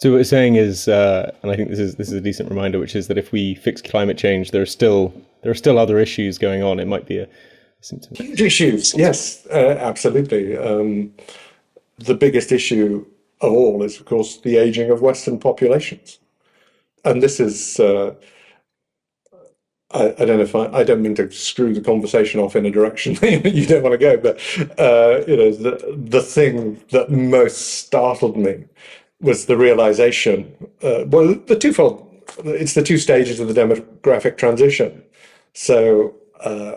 [0.00, 2.50] So what we're saying is, uh, and I think this is this is a decent
[2.50, 5.78] reminder, which is that if we fix climate change, there are still there are still
[5.78, 6.80] other issues going on.
[6.80, 7.28] It might be a
[7.80, 8.14] symptom.
[8.16, 10.56] Huge issues, yes, uh, absolutely.
[10.56, 11.14] Um,
[11.98, 13.06] the biggest issue
[13.40, 16.18] of all is, of course, the aging of Western populations,
[17.04, 17.78] and this is.
[17.78, 18.14] Uh,
[19.90, 22.66] I, I, don't know if I, I, don't mean to screw the conversation off in
[22.66, 24.40] a direction you don't want to go, but
[24.76, 28.64] uh, you know the the thing that most startled me
[29.24, 30.54] was the realization.
[30.82, 32.10] Uh, well, the twofold.
[32.44, 35.02] It's the two stages of the demographic transition.
[35.54, 36.74] So, uh,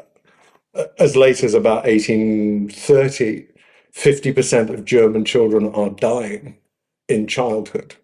[0.98, 3.48] as late as about 1830,
[3.94, 6.58] 50% of German children are dying
[7.10, 7.96] in childhood.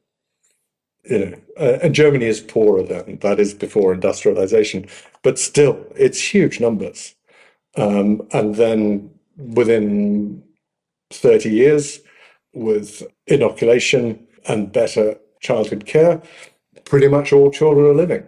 [1.03, 3.19] You know, uh, and Germany is poorer then.
[3.21, 4.87] That is before industrialization,
[5.21, 7.15] but still, it's huge numbers.
[7.75, 10.43] Um, and then within
[11.11, 11.99] 30 years,
[12.53, 16.21] with inoculation and better childhood care,
[16.85, 18.25] pretty much all children are living.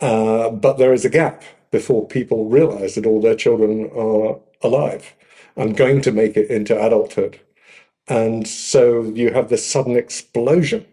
[0.00, 5.14] Uh, but there is a gap before people realize that all their children are alive
[5.56, 7.40] and going to make it into adulthood.
[8.08, 10.86] And so you have this sudden explosion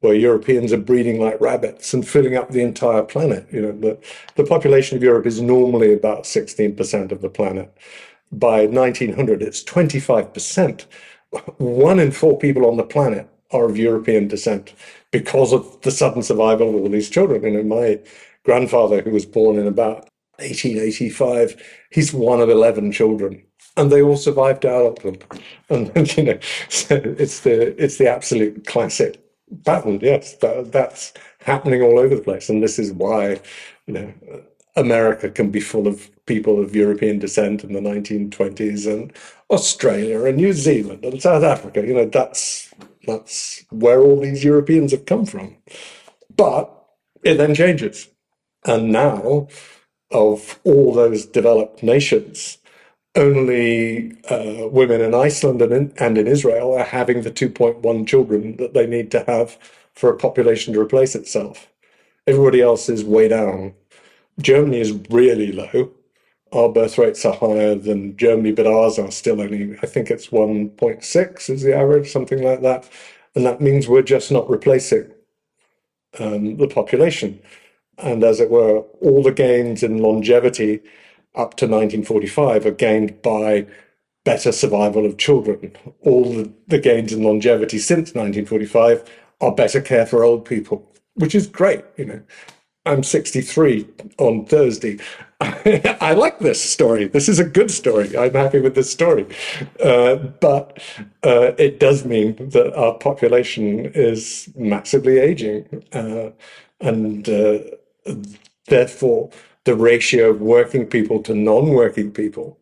[0.00, 3.46] where Europeans are breeding like rabbits and filling up the entire planet.
[3.50, 3.98] You know, the,
[4.36, 7.76] the population of Europe is normally about 16% of the planet.
[8.30, 10.86] By 1900, it's 25%.
[11.58, 14.74] One in four people on the planet are of European descent
[15.10, 17.42] because of the sudden survival of all these children.
[17.42, 18.00] You know, my
[18.44, 21.56] grandfather, who was born in about 1885,
[21.90, 23.42] he's one of 11 children.
[23.76, 25.22] And they all survived adulthood,
[25.68, 29.20] and you know, so it's the it's the absolute classic
[29.64, 29.98] pattern.
[30.00, 33.38] Yes, that, that's happening all over the place, and this is why,
[33.86, 34.14] you know,
[34.76, 39.12] America can be full of people of European descent in the 1920s, and
[39.50, 41.86] Australia and New Zealand and South Africa.
[41.86, 42.72] You know, that's
[43.06, 45.56] that's where all these Europeans have come from.
[46.34, 46.70] But
[47.22, 48.08] it then changes.
[48.64, 49.48] And now,
[50.10, 52.58] of all those developed nations,
[53.14, 58.56] only uh, women in Iceland and in, and in Israel are having the 2.1 children
[58.56, 59.56] that they need to have
[59.94, 61.68] for a population to replace itself.
[62.26, 63.74] Everybody else is way down.
[64.40, 65.92] Germany is really low
[66.52, 70.28] our birth rates are higher than Germany, but ours are still only, I think it's
[70.28, 72.88] 1.6 is the average, something like that.
[73.34, 75.10] And that means we're just not replacing
[76.18, 77.40] um, the population.
[77.98, 80.80] And as it were, all the gains in longevity
[81.34, 83.66] up to 1945 are gained by
[84.24, 85.72] better survival of children.
[86.02, 89.08] All the, the gains in longevity since 1945
[89.40, 92.22] are better care for old people, which is great, you know.
[92.86, 93.86] I'm 63
[94.18, 94.98] on Thursday.
[95.40, 97.08] I like this story.
[97.08, 98.16] This is a good story.
[98.16, 99.26] I'm happy with this story.
[99.84, 100.82] Uh, but
[101.24, 105.84] uh, it does mean that our population is massively aging.
[105.92, 106.30] Uh,
[106.80, 107.58] and uh,
[108.68, 109.30] therefore,
[109.64, 112.58] the ratio of working people to non working people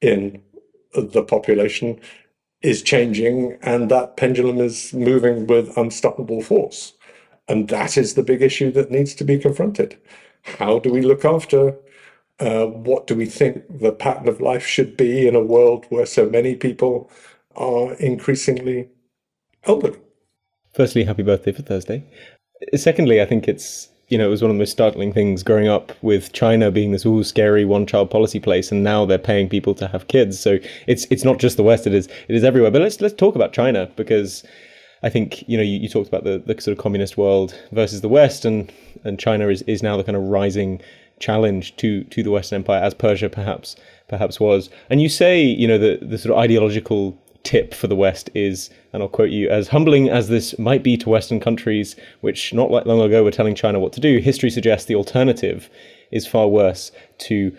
[0.00, 0.42] in
[0.94, 2.00] the population
[2.62, 3.58] is changing.
[3.62, 6.94] And that pendulum is moving with unstoppable force.
[7.46, 9.96] And that is the big issue that needs to be confronted.
[10.42, 11.76] How do we look after?
[12.40, 16.06] Uh, what do we think the pattern of life should be in a world where
[16.06, 17.10] so many people
[17.56, 18.88] are increasingly
[19.64, 19.98] elderly?
[20.72, 22.04] Firstly, happy birthday for Thursday.
[22.76, 25.68] Secondly, I think it's you know, it was one of the most startling things growing
[25.68, 29.48] up with China being this all scary one child policy place, and now they're paying
[29.48, 30.40] people to have kids.
[30.40, 32.70] So it's it's not just the West; it is it is everywhere.
[32.70, 34.44] But let's let's talk about China because
[35.02, 38.00] I think you know you, you talked about the, the sort of communist world versus
[38.00, 38.72] the West, and
[39.04, 40.80] and China is, is now the kind of rising
[41.20, 43.76] challenge to to the Western Empire as Persia perhaps
[44.08, 44.70] perhaps was.
[44.90, 48.68] And you say you know the the sort of ideological tip for the West is,
[48.92, 52.70] and I'll quote you, as humbling as this might be to Western countries, which not
[52.70, 55.70] like long ago were telling China what to do, history suggests the alternative
[56.10, 57.56] is far worse to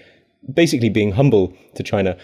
[0.53, 2.17] basically being humble to China.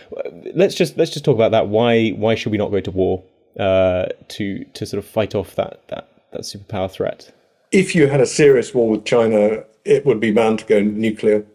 [0.54, 1.68] Let's just let's just talk about that.
[1.68, 3.24] Why why should we not go to war
[3.60, 7.32] uh, to to sort of fight off that that that superpower threat?
[7.76, 11.46] if you had a serious war with China, it would be bound to go nuclear,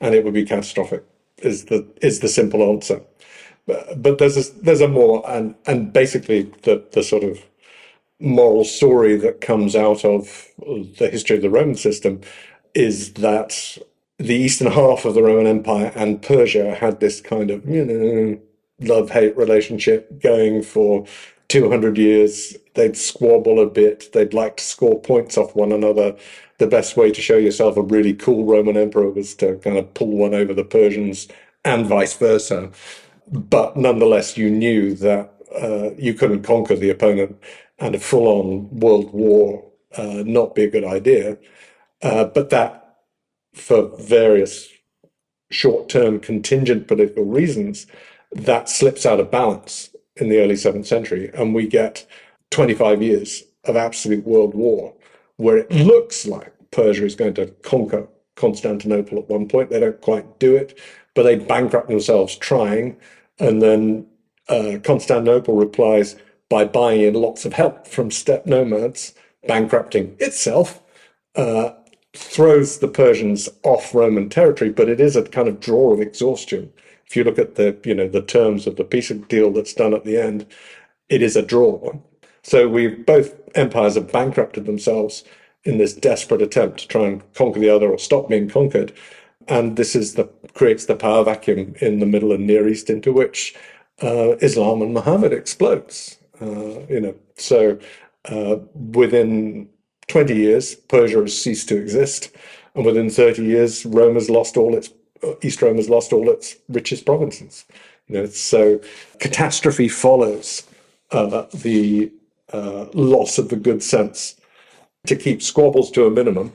[0.00, 1.04] and it would be catastrophic.
[1.38, 3.02] Is the is the simple answer.
[3.66, 7.44] But, but there's a, there's a more and and basically the the sort of
[8.20, 10.48] moral story that comes out of
[10.98, 12.20] the history of the Roman system
[12.74, 13.78] is that
[14.18, 18.40] the eastern half of the Roman Empire and Persia had this kind of you know
[18.80, 21.06] love hate relationship going for
[21.48, 22.56] 200 years.
[22.74, 24.12] They'd squabble a bit.
[24.12, 26.16] They'd like to score points off one another.
[26.58, 29.94] The best way to show yourself a really cool Roman emperor was to kind of
[29.94, 31.28] pull one over the Persians
[31.64, 32.70] and vice versa.
[33.30, 37.40] But nonetheless, you knew that uh, you couldn't conquer the opponent
[37.78, 39.64] and a full on world war
[39.96, 41.38] uh, not be a good idea.
[42.02, 42.96] Uh, but that,
[43.54, 44.68] for various
[45.50, 47.86] short term contingent political reasons,
[48.32, 49.90] that slips out of balance
[50.20, 52.06] in the early seventh century, and we get
[52.50, 54.94] 25 years of absolute world war
[55.36, 59.70] where it looks like Persia is going to conquer Constantinople at one point.
[59.70, 60.78] They don't quite do it,
[61.14, 62.96] but they bankrupt themselves trying.
[63.38, 64.06] And then
[64.48, 66.16] uh, Constantinople replies
[66.48, 69.14] by buying in lots of help from steppe nomads,
[69.46, 70.82] bankrupting itself,
[71.36, 71.70] uh,
[72.14, 76.72] throws the Persians off Roman territory, but it is a kind of draw of exhaustion
[77.08, 79.94] if you look at the you know the terms of the peace deal that's done
[79.94, 80.46] at the end,
[81.08, 81.92] it is a draw.
[82.42, 85.24] So we both empires have bankrupted themselves
[85.64, 88.92] in this desperate attempt to try and conquer the other or stop being conquered.
[89.48, 93.12] And this is the creates the power vacuum in the Middle and Near East into
[93.12, 93.54] which
[94.02, 96.18] uh, Islam and Muhammad explodes.
[96.40, 97.78] Uh, you know, so
[98.26, 99.68] uh, within
[100.08, 102.30] 20 years, Persia has ceased to exist,
[102.74, 104.88] and within 30 years, Rome has lost all its
[105.42, 107.64] East Rome has lost all its richest provinces.
[108.06, 108.80] You know, so
[109.18, 110.64] catastrophe follows
[111.10, 112.10] uh, the
[112.52, 114.36] uh, loss of the good sense
[115.06, 116.52] to keep squabbles to a minimum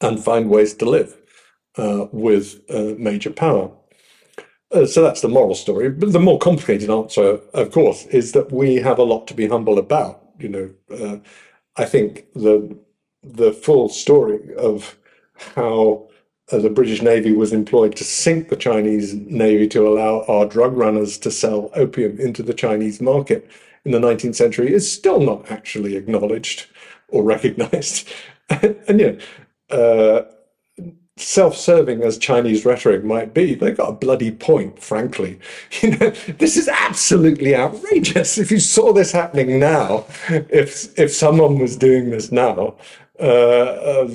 [0.00, 1.16] and find ways to live
[1.76, 3.70] uh, with uh, major power.
[4.72, 5.90] Uh, so that's the moral story.
[5.90, 9.46] But the more complicated answer, of course, is that we have a lot to be
[9.46, 10.20] humble about.
[10.38, 11.18] You know, uh,
[11.76, 12.76] I think the
[13.22, 14.98] the full story of
[15.54, 16.08] how
[16.50, 21.18] the British Navy was employed to sink the Chinese Navy to allow our drug runners
[21.18, 23.50] to sell opium into the Chinese market
[23.84, 26.66] in the 19th century is still not actually acknowledged
[27.08, 28.08] or recognized.
[28.50, 29.18] and, and you
[29.70, 30.24] know, uh,
[31.16, 35.38] self-serving as Chinese rhetoric might be, they've got a bloody point, frankly.
[35.82, 38.38] You know, this is absolutely outrageous.
[38.38, 42.76] If you saw this happening now, if if someone was doing this now,
[43.18, 44.06] uh,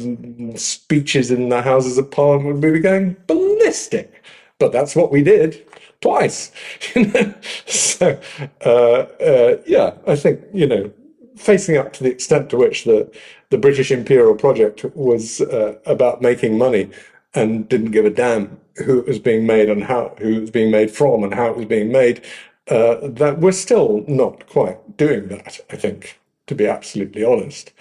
[0.56, 4.24] speeches in the Houses of Parliament would be going ballistic.
[4.60, 5.66] But that's what we did
[6.02, 6.52] twice.
[7.66, 8.20] so,
[8.66, 10.92] uh, uh, yeah, I think, you know,
[11.36, 13.12] facing up to the extent to which the,
[13.50, 16.90] the British imperial project was uh, about making money
[17.34, 20.52] and didn't give a damn who it was being made and how who it was
[20.52, 22.24] being made from and how it was being made,
[22.70, 27.72] uh, that we're still not quite doing that, I think, to be absolutely honest.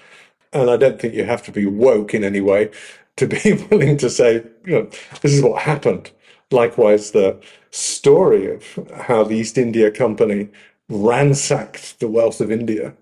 [0.53, 2.71] And I don't think you have to be woke in any way
[3.17, 4.91] to be willing to say, you know,
[5.23, 6.11] this is what happened.
[6.51, 7.41] Likewise, the
[7.71, 10.49] story of how the East India Company
[10.89, 12.95] ransacked the wealth of India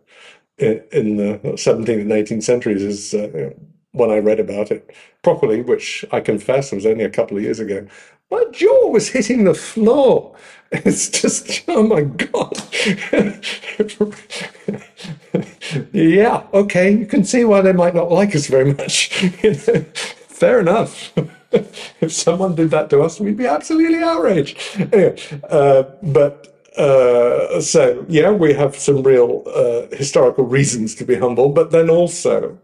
[0.59, 3.51] in, the 17th and 18th centuries is uh,
[3.93, 4.91] when I read about it
[5.23, 7.87] properly, which I confess was only a couple of years ago.
[8.31, 10.37] My jaw was hitting the floor.
[10.77, 12.61] It's just, oh my God.
[15.93, 19.09] yeah, okay, you can see why they might not like us very much.
[20.27, 21.13] Fair enough.
[21.53, 24.59] if someone did that to us, we'd be absolutely outraged.
[24.93, 25.17] Anyway,
[25.49, 31.49] uh, but uh, so, yeah, we have some real uh, historical reasons to be humble,
[31.49, 32.59] but then also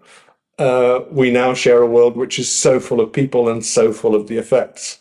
[0.59, 4.15] uh, we now share a world which is so full of people and so full
[4.15, 4.99] of the effects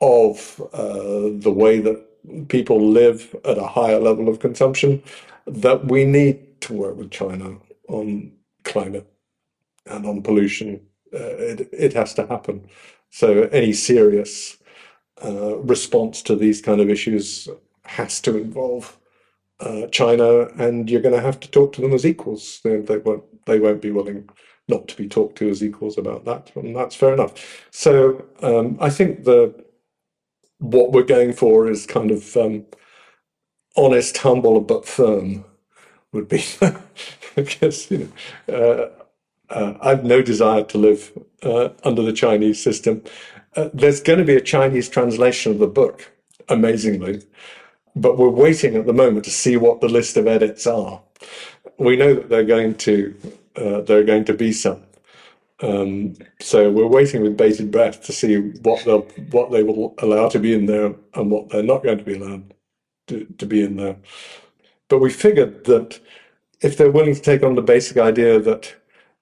[0.00, 5.02] of uh, the way that people live at a higher level of consumption
[5.46, 7.56] that we need to work with China
[7.88, 8.30] on
[8.64, 9.10] climate
[9.86, 10.80] and on pollution.
[11.12, 12.66] Uh, it, it has to happen.
[13.10, 14.58] So any serious
[15.22, 17.48] response to these kind of issues
[17.90, 18.96] has to involve
[19.60, 22.60] uh, China, and you're going to have to talk to them as equals.
[22.64, 23.24] They, they, won't.
[23.46, 24.28] They won't be willing
[24.68, 27.66] not to be talked to as equals about that, and that's fair enough.
[27.70, 29.64] So um, I think the
[30.58, 32.66] what we're going for is kind of um,
[33.76, 35.44] honest, humble, but firm
[36.12, 36.44] would be
[37.34, 38.10] because you
[38.46, 41.12] know uh, uh, I've no desire to live
[41.42, 43.02] uh, under the Chinese system.
[43.56, 46.12] Uh, there's going to be a Chinese translation of the book,
[46.48, 47.22] amazingly,
[47.96, 51.00] but we're waiting at the moment to see what the list of edits are.
[51.78, 53.14] We know that they're going to
[53.56, 54.82] uh, there are going to be some.
[55.62, 60.28] Um, so we're waiting with bated breath to see what they'll what they will allow
[60.28, 62.54] to be in there and what they're not going to be allowed
[63.08, 63.96] to, to be in there.
[64.88, 66.00] But we figured that
[66.60, 68.74] if they're willing to take on the basic idea that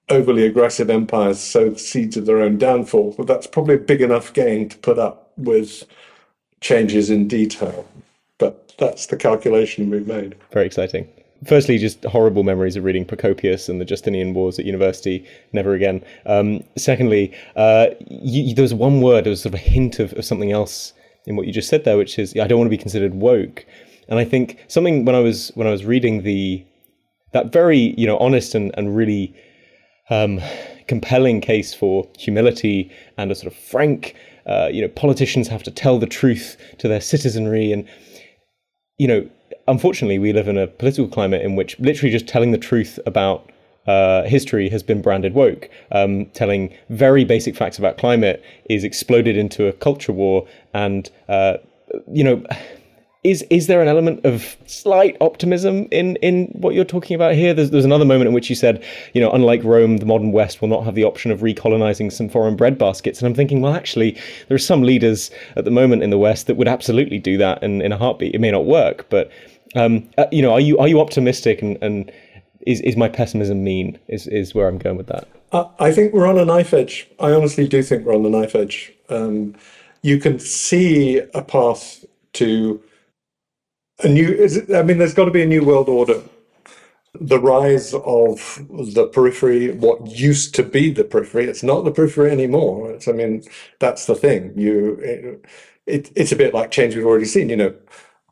[0.09, 4.01] overly aggressive empires sow the seeds of their own downfall, well, that's probably a big
[4.01, 5.83] enough gain to put up with
[6.61, 7.85] changes in detail.
[8.79, 10.35] That's the calculation we've made.
[10.51, 11.07] Very exciting
[11.45, 15.25] firstly, just horrible memories of reading Procopius and the Justinian Wars at university.
[15.53, 16.03] Never again.
[16.25, 20.13] Um, secondly, uh, you, there was one word, there was sort of a hint of,
[20.13, 20.93] of something else
[21.25, 23.65] in what you just said there, which is I don't want to be considered woke.
[24.07, 26.65] And I think something when I was when I was reading the
[27.31, 29.35] that very you know honest and and really
[30.09, 30.41] um,
[30.87, 34.15] compelling case for humility and a sort of frank
[34.47, 37.87] uh, you know politicians have to tell the truth to their citizenry and
[38.99, 39.27] you know
[39.69, 43.49] unfortunately, we live in a political climate in which literally just telling the truth about
[43.87, 45.69] uh, history has been branded woke.
[45.91, 51.57] Um, telling very basic facts about climate is exploded into a culture war, and uh,
[52.11, 52.43] you know,
[53.23, 57.53] is is there an element of slight optimism in in what you're talking about here?
[57.53, 60.61] There's there's another moment in which you said, you know, unlike Rome, the modern West
[60.61, 63.19] will not have the option of recolonizing some foreign bread baskets.
[63.19, 64.17] And I'm thinking, well, actually,
[64.47, 67.61] there are some leaders at the moment in the West that would absolutely do that
[67.61, 68.33] in, in a heartbeat.
[68.33, 69.29] It may not work, but
[69.75, 72.11] um, uh, you know, are you are you optimistic and, and
[72.65, 73.99] is is my pessimism mean?
[74.07, 75.27] Is is where I'm going with that?
[75.51, 77.09] I think we're on a knife edge.
[77.19, 78.93] I honestly do think we're on the knife edge.
[79.09, 79.55] Um,
[80.03, 82.81] you can see a path to
[83.99, 84.29] a new.
[84.29, 86.21] it, I mean, there's got to be a new world order.
[87.19, 92.29] The rise of the periphery, what used to be the periphery, it's not the periphery
[92.31, 92.91] anymore.
[92.91, 93.43] It's, I mean,
[93.79, 94.53] that's the thing.
[94.55, 95.45] You, it,
[95.87, 97.49] it, it's a bit like change we've already seen.
[97.49, 97.75] You know,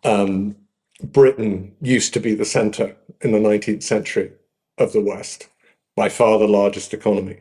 [0.03, 0.55] um,
[1.03, 4.31] Britain used to be the center in the 19th century
[4.77, 5.49] of the West,
[5.95, 7.39] by far the largest economy.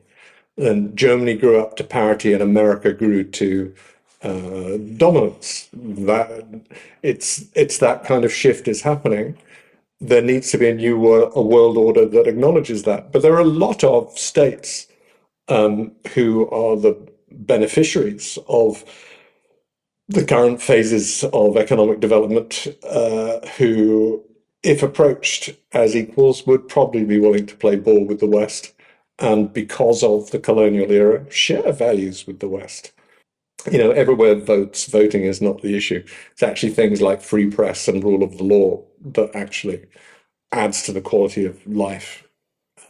[0.56, 3.74] And Germany grew up to parity, and America grew to
[4.22, 5.68] uh, dominance.
[5.72, 6.62] That
[7.02, 9.38] it's it's that kind of shift is happening.
[10.00, 13.12] There needs to be a new wor- a world order that acknowledges that.
[13.12, 14.86] But there are a lot of states
[15.48, 16.96] um, who are the
[17.30, 18.84] beneficiaries of
[20.08, 24.22] the current phases of economic development uh, who,
[24.62, 28.72] if approached as equals, would probably be willing to play ball with the West
[29.18, 32.92] and because of the colonial era, share values with the West.
[33.70, 36.04] You know, everywhere votes, voting is not the issue.
[36.32, 39.86] It's actually things like free press and rule of the law that actually
[40.52, 42.26] adds to the quality of life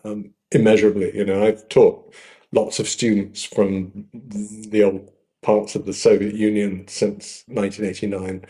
[0.05, 1.16] um, immeasurably.
[1.16, 2.14] You know, I've taught
[2.53, 5.11] lots of students from the old
[5.43, 8.45] parts of the Soviet Union since 1989,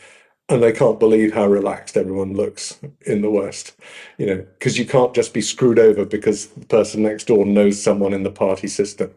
[0.48, 3.74] and they can't believe how relaxed everyone looks in the West.
[4.18, 7.82] You know, because you can't just be screwed over because the person next door knows
[7.82, 9.12] someone in the party system.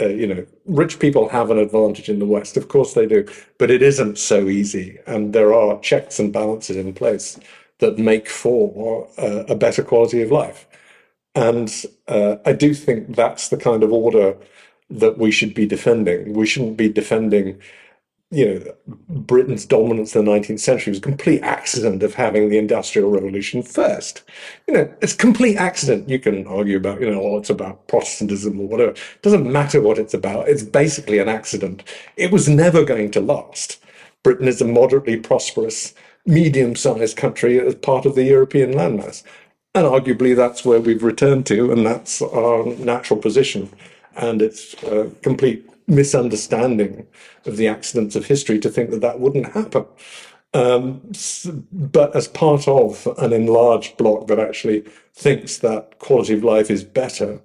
[0.00, 3.26] Uh, you know, rich people have an advantage in the West, of course they do,
[3.58, 7.40] but it isn't so easy, and there are checks and balances in place
[7.78, 10.66] that make for uh, a better quality of life.
[11.34, 11.72] And
[12.08, 14.36] uh, I do think that's the kind of order
[14.90, 16.32] that we should be defending.
[16.34, 17.60] We shouldn't be defending,
[18.30, 22.58] you know, Britain's dominance in the 19th century was a complete accident of having the
[22.58, 24.22] Industrial Revolution first.
[24.66, 26.08] You know, it's complete accident.
[26.08, 28.90] You can argue about, you know, oh, it's about Protestantism or whatever.
[28.90, 30.48] It doesn't matter what it's about.
[30.48, 31.84] It's basically an accident.
[32.16, 33.80] It was never going to last.
[34.24, 35.94] Britain is a moderately prosperous,
[36.26, 39.22] medium-sized country as part of the European landmass.
[39.72, 43.70] And arguably that's where we've returned to, and that's our natural position
[44.16, 47.06] and it's a complete misunderstanding
[47.44, 49.86] of the accidents of history to think that that wouldn't happen.
[50.54, 51.02] Um,
[51.72, 54.84] but as part of an enlarged bloc that actually
[55.14, 57.40] thinks that quality of life is better,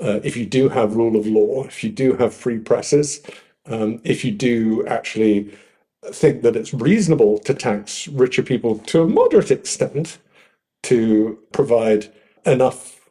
[0.00, 3.20] uh, if you do have rule of law, if you do have free presses,
[3.66, 5.56] um, if you do actually
[6.06, 10.18] think that it's reasonable to tax richer people to a moderate extent
[10.84, 12.12] to provide
[12.46, 13.08] enough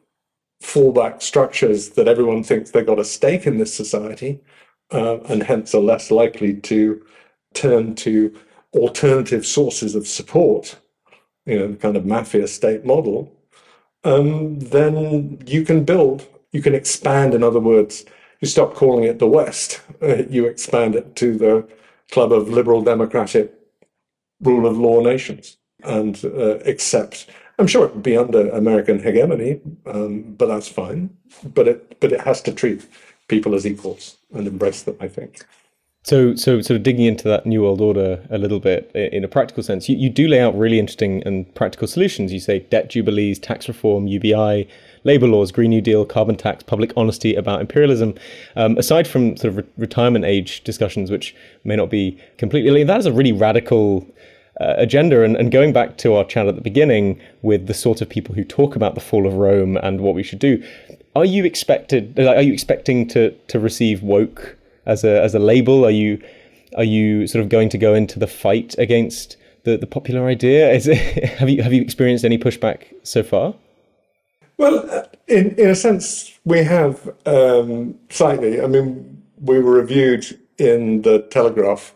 [0.62, 4.40] fallback structures that everyone thinks they've got a stake in this society
[4.92, 7.04] uh, and hence are less likely to
[7.54, 8.34] turn to
[8.74, 10.76] alternative sources of support,
[11.46, 13.32] you know, the kind of mafia state model,
[14.04, 18.04] um, then you can build, you can expand, in other words,
[18.40, 21.68] you stop calling it the West, uh, you expand it to the
[22.10, 23.52] club of liberal democratic
[24.40, 27.28] rule of law nations and uh, accept
[27.58, 31.10] I'm sure it would be under American hegemony, um, but that's fine.
[31.42, 32.86] But it but it has to treat
[33.28, 34.96] people as equals and embrace them.
[35.00, 35.44] I think.
[36.08, 39.28] So, so sort of digging into that New World Order a little bit in a
[39.28, 42.32] practical sense, you, you do lay out really interesting and practical solutions.
[42.32, 44.66] You say debt jubilees, tax reform, UBI,
[45.04, 48.14] labour laws, Green New Deal, carbon tax, public honesty about imperialism.
[48.56, 53.00] Um, aside from sort of re- retirement age discussions, which may not be completely, that
[53.00, 54.06] is a really radical
[54.60, 55.22] uh, agenda.
[55.24, 58.34] And, and going back to our chat at the beginning with the sort of people
[58.34, 60.62] who talk about the fall of Rome and what we should do,
[61.18, 62.18] are you expected?
[62.18, 64.56] Are you expecting to to receive woke
[64.86, 65.84] as a as a label?
[65.84, 66.22] Are you
[66.76, 70.72] are you sort of going to go into the fight against the, the popular idea?
[70.72, 70.98] Is it,
[71.38, 73.54] have you have you experienced any pushback so far?
[74.56, 78.60] Well, uh, in in a sense, we have um, slightly.
[78.60, 81.94] I mean, we were reviewed in the Telegraph,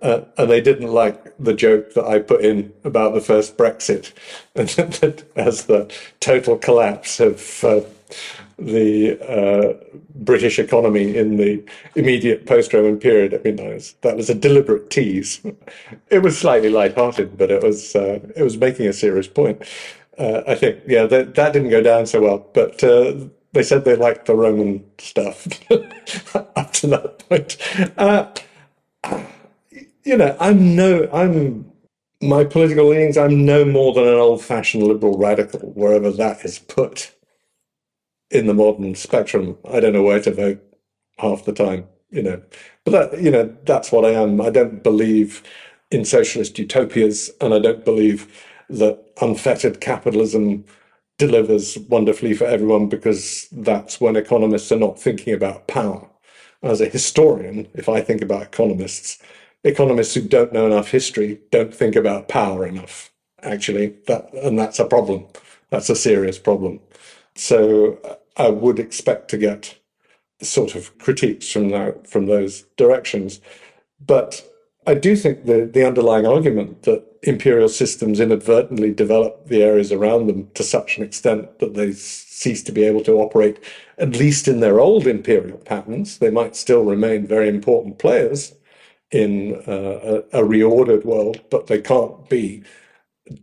[0.00, 4.12] uh, and they didn't like the joke that I put in about the first Brexit,
[5.36, 7.80] as the total collapse of uh,
[8.58, 9.72] the uh,
[10.16, 13.34] British economy in the immediate post-Roman period.
[13.34, 15.40] I mean, that was, that was a deliberate tease.
[16.10, 19.62] It was slightly light-hearted, but it was uh, it was making a serious point.
[20.18, 23.14] Uh, I think, yeah, that that didn't go down so well, but uh,
[23.52, 25.46] they said they liked the Roman stuff
[26.34, 27.56] up to that point.
[27.96, 28.28] Uh,
[30.02, 31.70] you know, I'm no, I'm
[32.20, 33.16] my political leanings.
[33.16, 37.12] I'm no more than an old-fashioned liberal radical, wherever that is put
[38.30, 39.56] in the modern spectrum.
[39.70, 40.62] I don't know where to vote
[41.18, 42.42] half the time, you know.
[42.84, 44.40] But that, you know, that's what I am.
[44.40, 45.42] I don't believe
[45.90, 50.64] in socialist utopias, and I don't believe that unfettered capitalism
[51.16, 56.08] delivers wonderfully for everyone because that's when economists are not thinking about power.
[56.62, 59.18] As a historian, if I think about economists,
[59.64, 63.10] economists who don't know enough history don't think about power enough.
[63.42, 65.26] Actually, that and that's a problem.
[65.70, 66.80] That's a serious problem.
[67.38, 67.98] So
[68.36, 69.78] I would expect to get
[70.42, 73.40] sort of critiques from that from those directions.
[74.04, 74.44] But
[74.88, 80.26] I do think the, the underlying argument that imperial systems inadvertently develop the areas around
[80.26, 83.62] them to such an extent that they cease to be able to operate,
[83.98, 86.18] at least in their old imperial patterns.
[86.18, 88.54] They might still remain very important players
[89.12, 92.64] in uh, a, a reordered world, but they can't be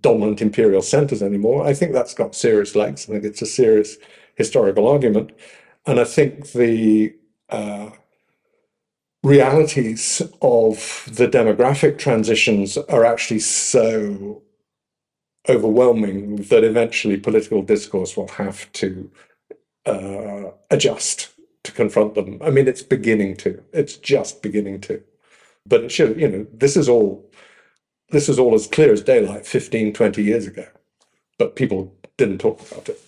[0.02, 1.66] dominant imperial centers anymore.
[1.66, 3.10] I think that's got serious legs.
[3.10, 3.98] I think it's a serious
[4.36, 5.32] historical argument.
[5.86, 7.16] And I think the
[7.50, 7.92] uh,
[9.24, 14.42] realities of the demographic transitions are actually so
[15.48, 19.12] overwhelming that eventually political discourse will have to
[19.86, 21.30] uh, adjust
[21.64, 22.40] to confront them.
[22.42, 25.04] I mean, it's beginning to, it's just beginning to.
[25.68, 27.30] But it should, you know, this is all
[28.10, 30.68] this is all as clear as daylight 15, 20 years ago,
[31.38, 33.02] but people didn't talk about it.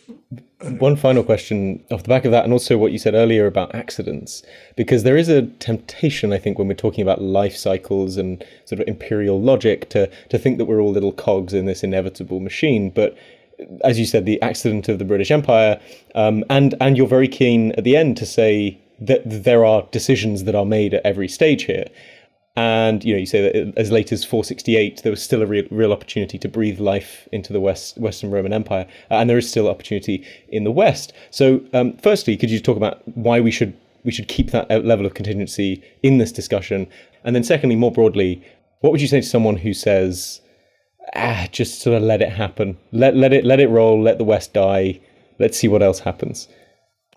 [0.80, 3.76] One final question off the back of that, and also what you said earlier about
[3.76, 4.44] accidents,
[4.76, 8.82] because there is a temptation, I think, when we're talking about life cycles and sort
[8.82, 12.90] of imperial logic, to to think that we're all little cogs in this inevitable machine.
[12.90, 13.16] But
[13.84, 15.80] as you said, the accident of the British Empire,
[16.16, 20.46] um, and and you're very keen at the end to say that there are decisions
[20.46, 21.86] that are made at every stage here.
[22.58, 25.66] And you know, you say that as late as 468, there was still a real,
[25.70, 29.48] real opportunity to breathe life into the West, Western Roman Empire, uh, and there is
[29.48, 31.14] still opportunity in the West.
[31.30, 34.80] So, um, firstly, could you talk about why we should we should keep that uh,
[34.80, 36.88] level of contingency in this discussion,
[37.24, 38.44] and then secondly, more broadly,
[38.82, 40.42] what would you say to someone who says,
[41.16, 44.24] "Ah, just sort of let it happen, let let it let it roll, let the
[44.24, 45.00] West die,
[45.38, 46.48] let's see what else happens."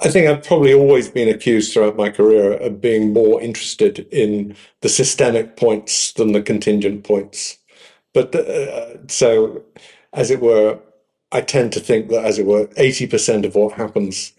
[0.03, 4.57] I think I've probably always been accused throughout my career of being more interested in
[4.80, 7.59] the systemic points than the contingent points.
[8.14, 9.62] But uh, so,
[10.14, 10.78] as it were,
[11.32, 14.32] I tend to think that, as it were, 80% of what happens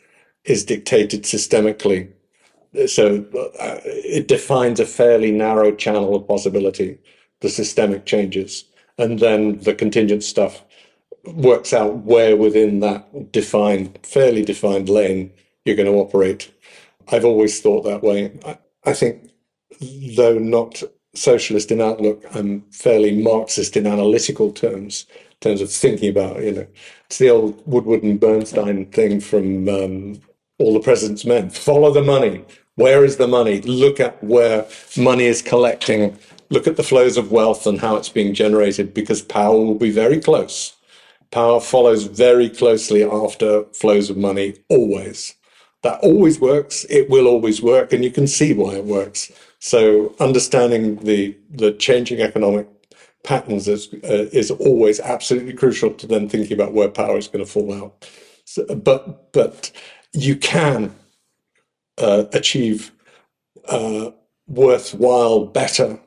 [0.46, 2.12] is dictated systemically.
[2.88, 3.26] So
[3.60, 6.98] uh, it defines a fairly narrow channel of possibility,
[7.42, 8.66] the systemic changes.
[8.98, 10.64] And then the contingent stuff
[11.26, 15.32] works out where within that defined, fairly defined lane
[15.66, 16.52] you're going to operate.
[17.12, 18.32] I've always thought that way.
[18.46, 19.30] I, I think,
[20.16, 20.82] though not
[21.14, 26.52] socialist in outlook, I'm fairly Marxist in analytical terms, in terms of thinking about, you
[26.52, 26.68] know,
[27.06, 30.22] it's the old Woodward and Bernstein thing from um,
[30.58, 31.50] All the President's Men.
[31.50, 32.46] Follow the money.
[32.76, 33.62] Where is the money?
[33.62, 34.66] Look at where
[34.98, 36.18] money is collecting.
[36.50, 39.92] Look at the flows of wealth and how it's being generated because power will be
[39.92, 40.76] very close.
[41.32, 45.36] Power follows very closely after flows of money, always
[45.84, 46.86] that always works.
[46.90, 49.32] It will always work, and you can see why it works.
[49.60, 52.68] So understanding the the changing economic
[53.24, 57.46] patterns is uh, is always absolutely crucial to then thinking about where power is going
[57.46, 58.10] to fall out.
[58.46, 59.72] So, but but
[60.14, 60.96] you can
[61.98, 62.92] uh, achieve
[63.68, 64.12] uh,
[64.48, 66.00] worthwhile, better.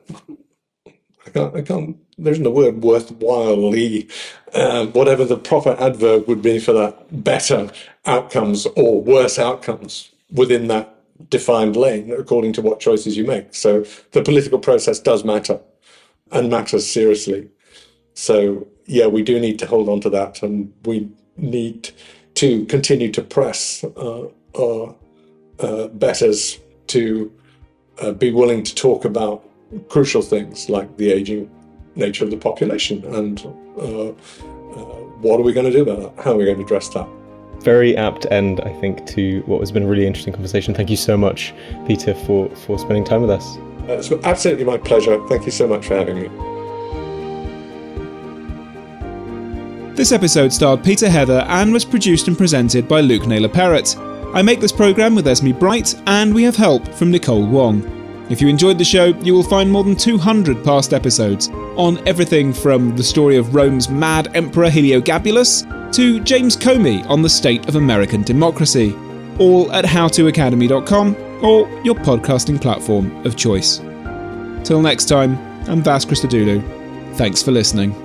[1.35, 4.09] Can't, I can't, there isn't a word worthwhilely,
[4.53, 7.69] uh, whatever the proper adverb would be for that, better
[8.05, 10.95] outcomes or worse outcomes within that
[11.29, 13.53] defined lane according to what choices you make.
[13.53, 15.59] So the political process does matter
[16.31, 17.49] and matters seriously.
[18.13, 21.89] So yeah, we do need to hold on to that, and we need
[22.35, 24.27] to continue to press uh,
[24.57, 24.95] our
[25.59, 27.29] uh, betters to
[28.01, 29.44] uh, be willing to talk about
[29.89, 31.49] crucial things like the aging
[31.95, 33.45] nature of the population and
[33.77, 34.13] uh, uh,
[35.21, 36.23] what are we going to do about that?
[36.23, 37.07] How are we going to address that?
[37.59, 40.73] Very apt end, I think, to what has been a really interesting conversation.
[40.73, 41.53] Thank you so much,
[41.87, 43.57] Peter, for, for spending time with us.
[43.87, 45.25] Uh, it's absolutely my pleasure.
[45.27, 46.29] Thank you so much for having me.
[49.95, 53.95] This episode starred Peter Heather and was produced and presented by Luke Naylor Perrott.
[54.35, 58.04] I make this programme with Esme Bright, and we have help from Nicole Wong.
[58.29, 62.53] If you enjoyed the show, you will find more than 200 past episodes on everything
[62.53, 67.75] from the story of Rome's mad emperor Heliogabalus to James Comey on the state of
[67.75, 68.93] American democracy,
[69.37, 73.77] all at howtoacademy.com or your podcasting platform of choice.
[74.63, 75.37] Till next time,
[75.69, 77.15] I'm Vas Christodoulou.
[77.15, 78.04] Thanks for listening.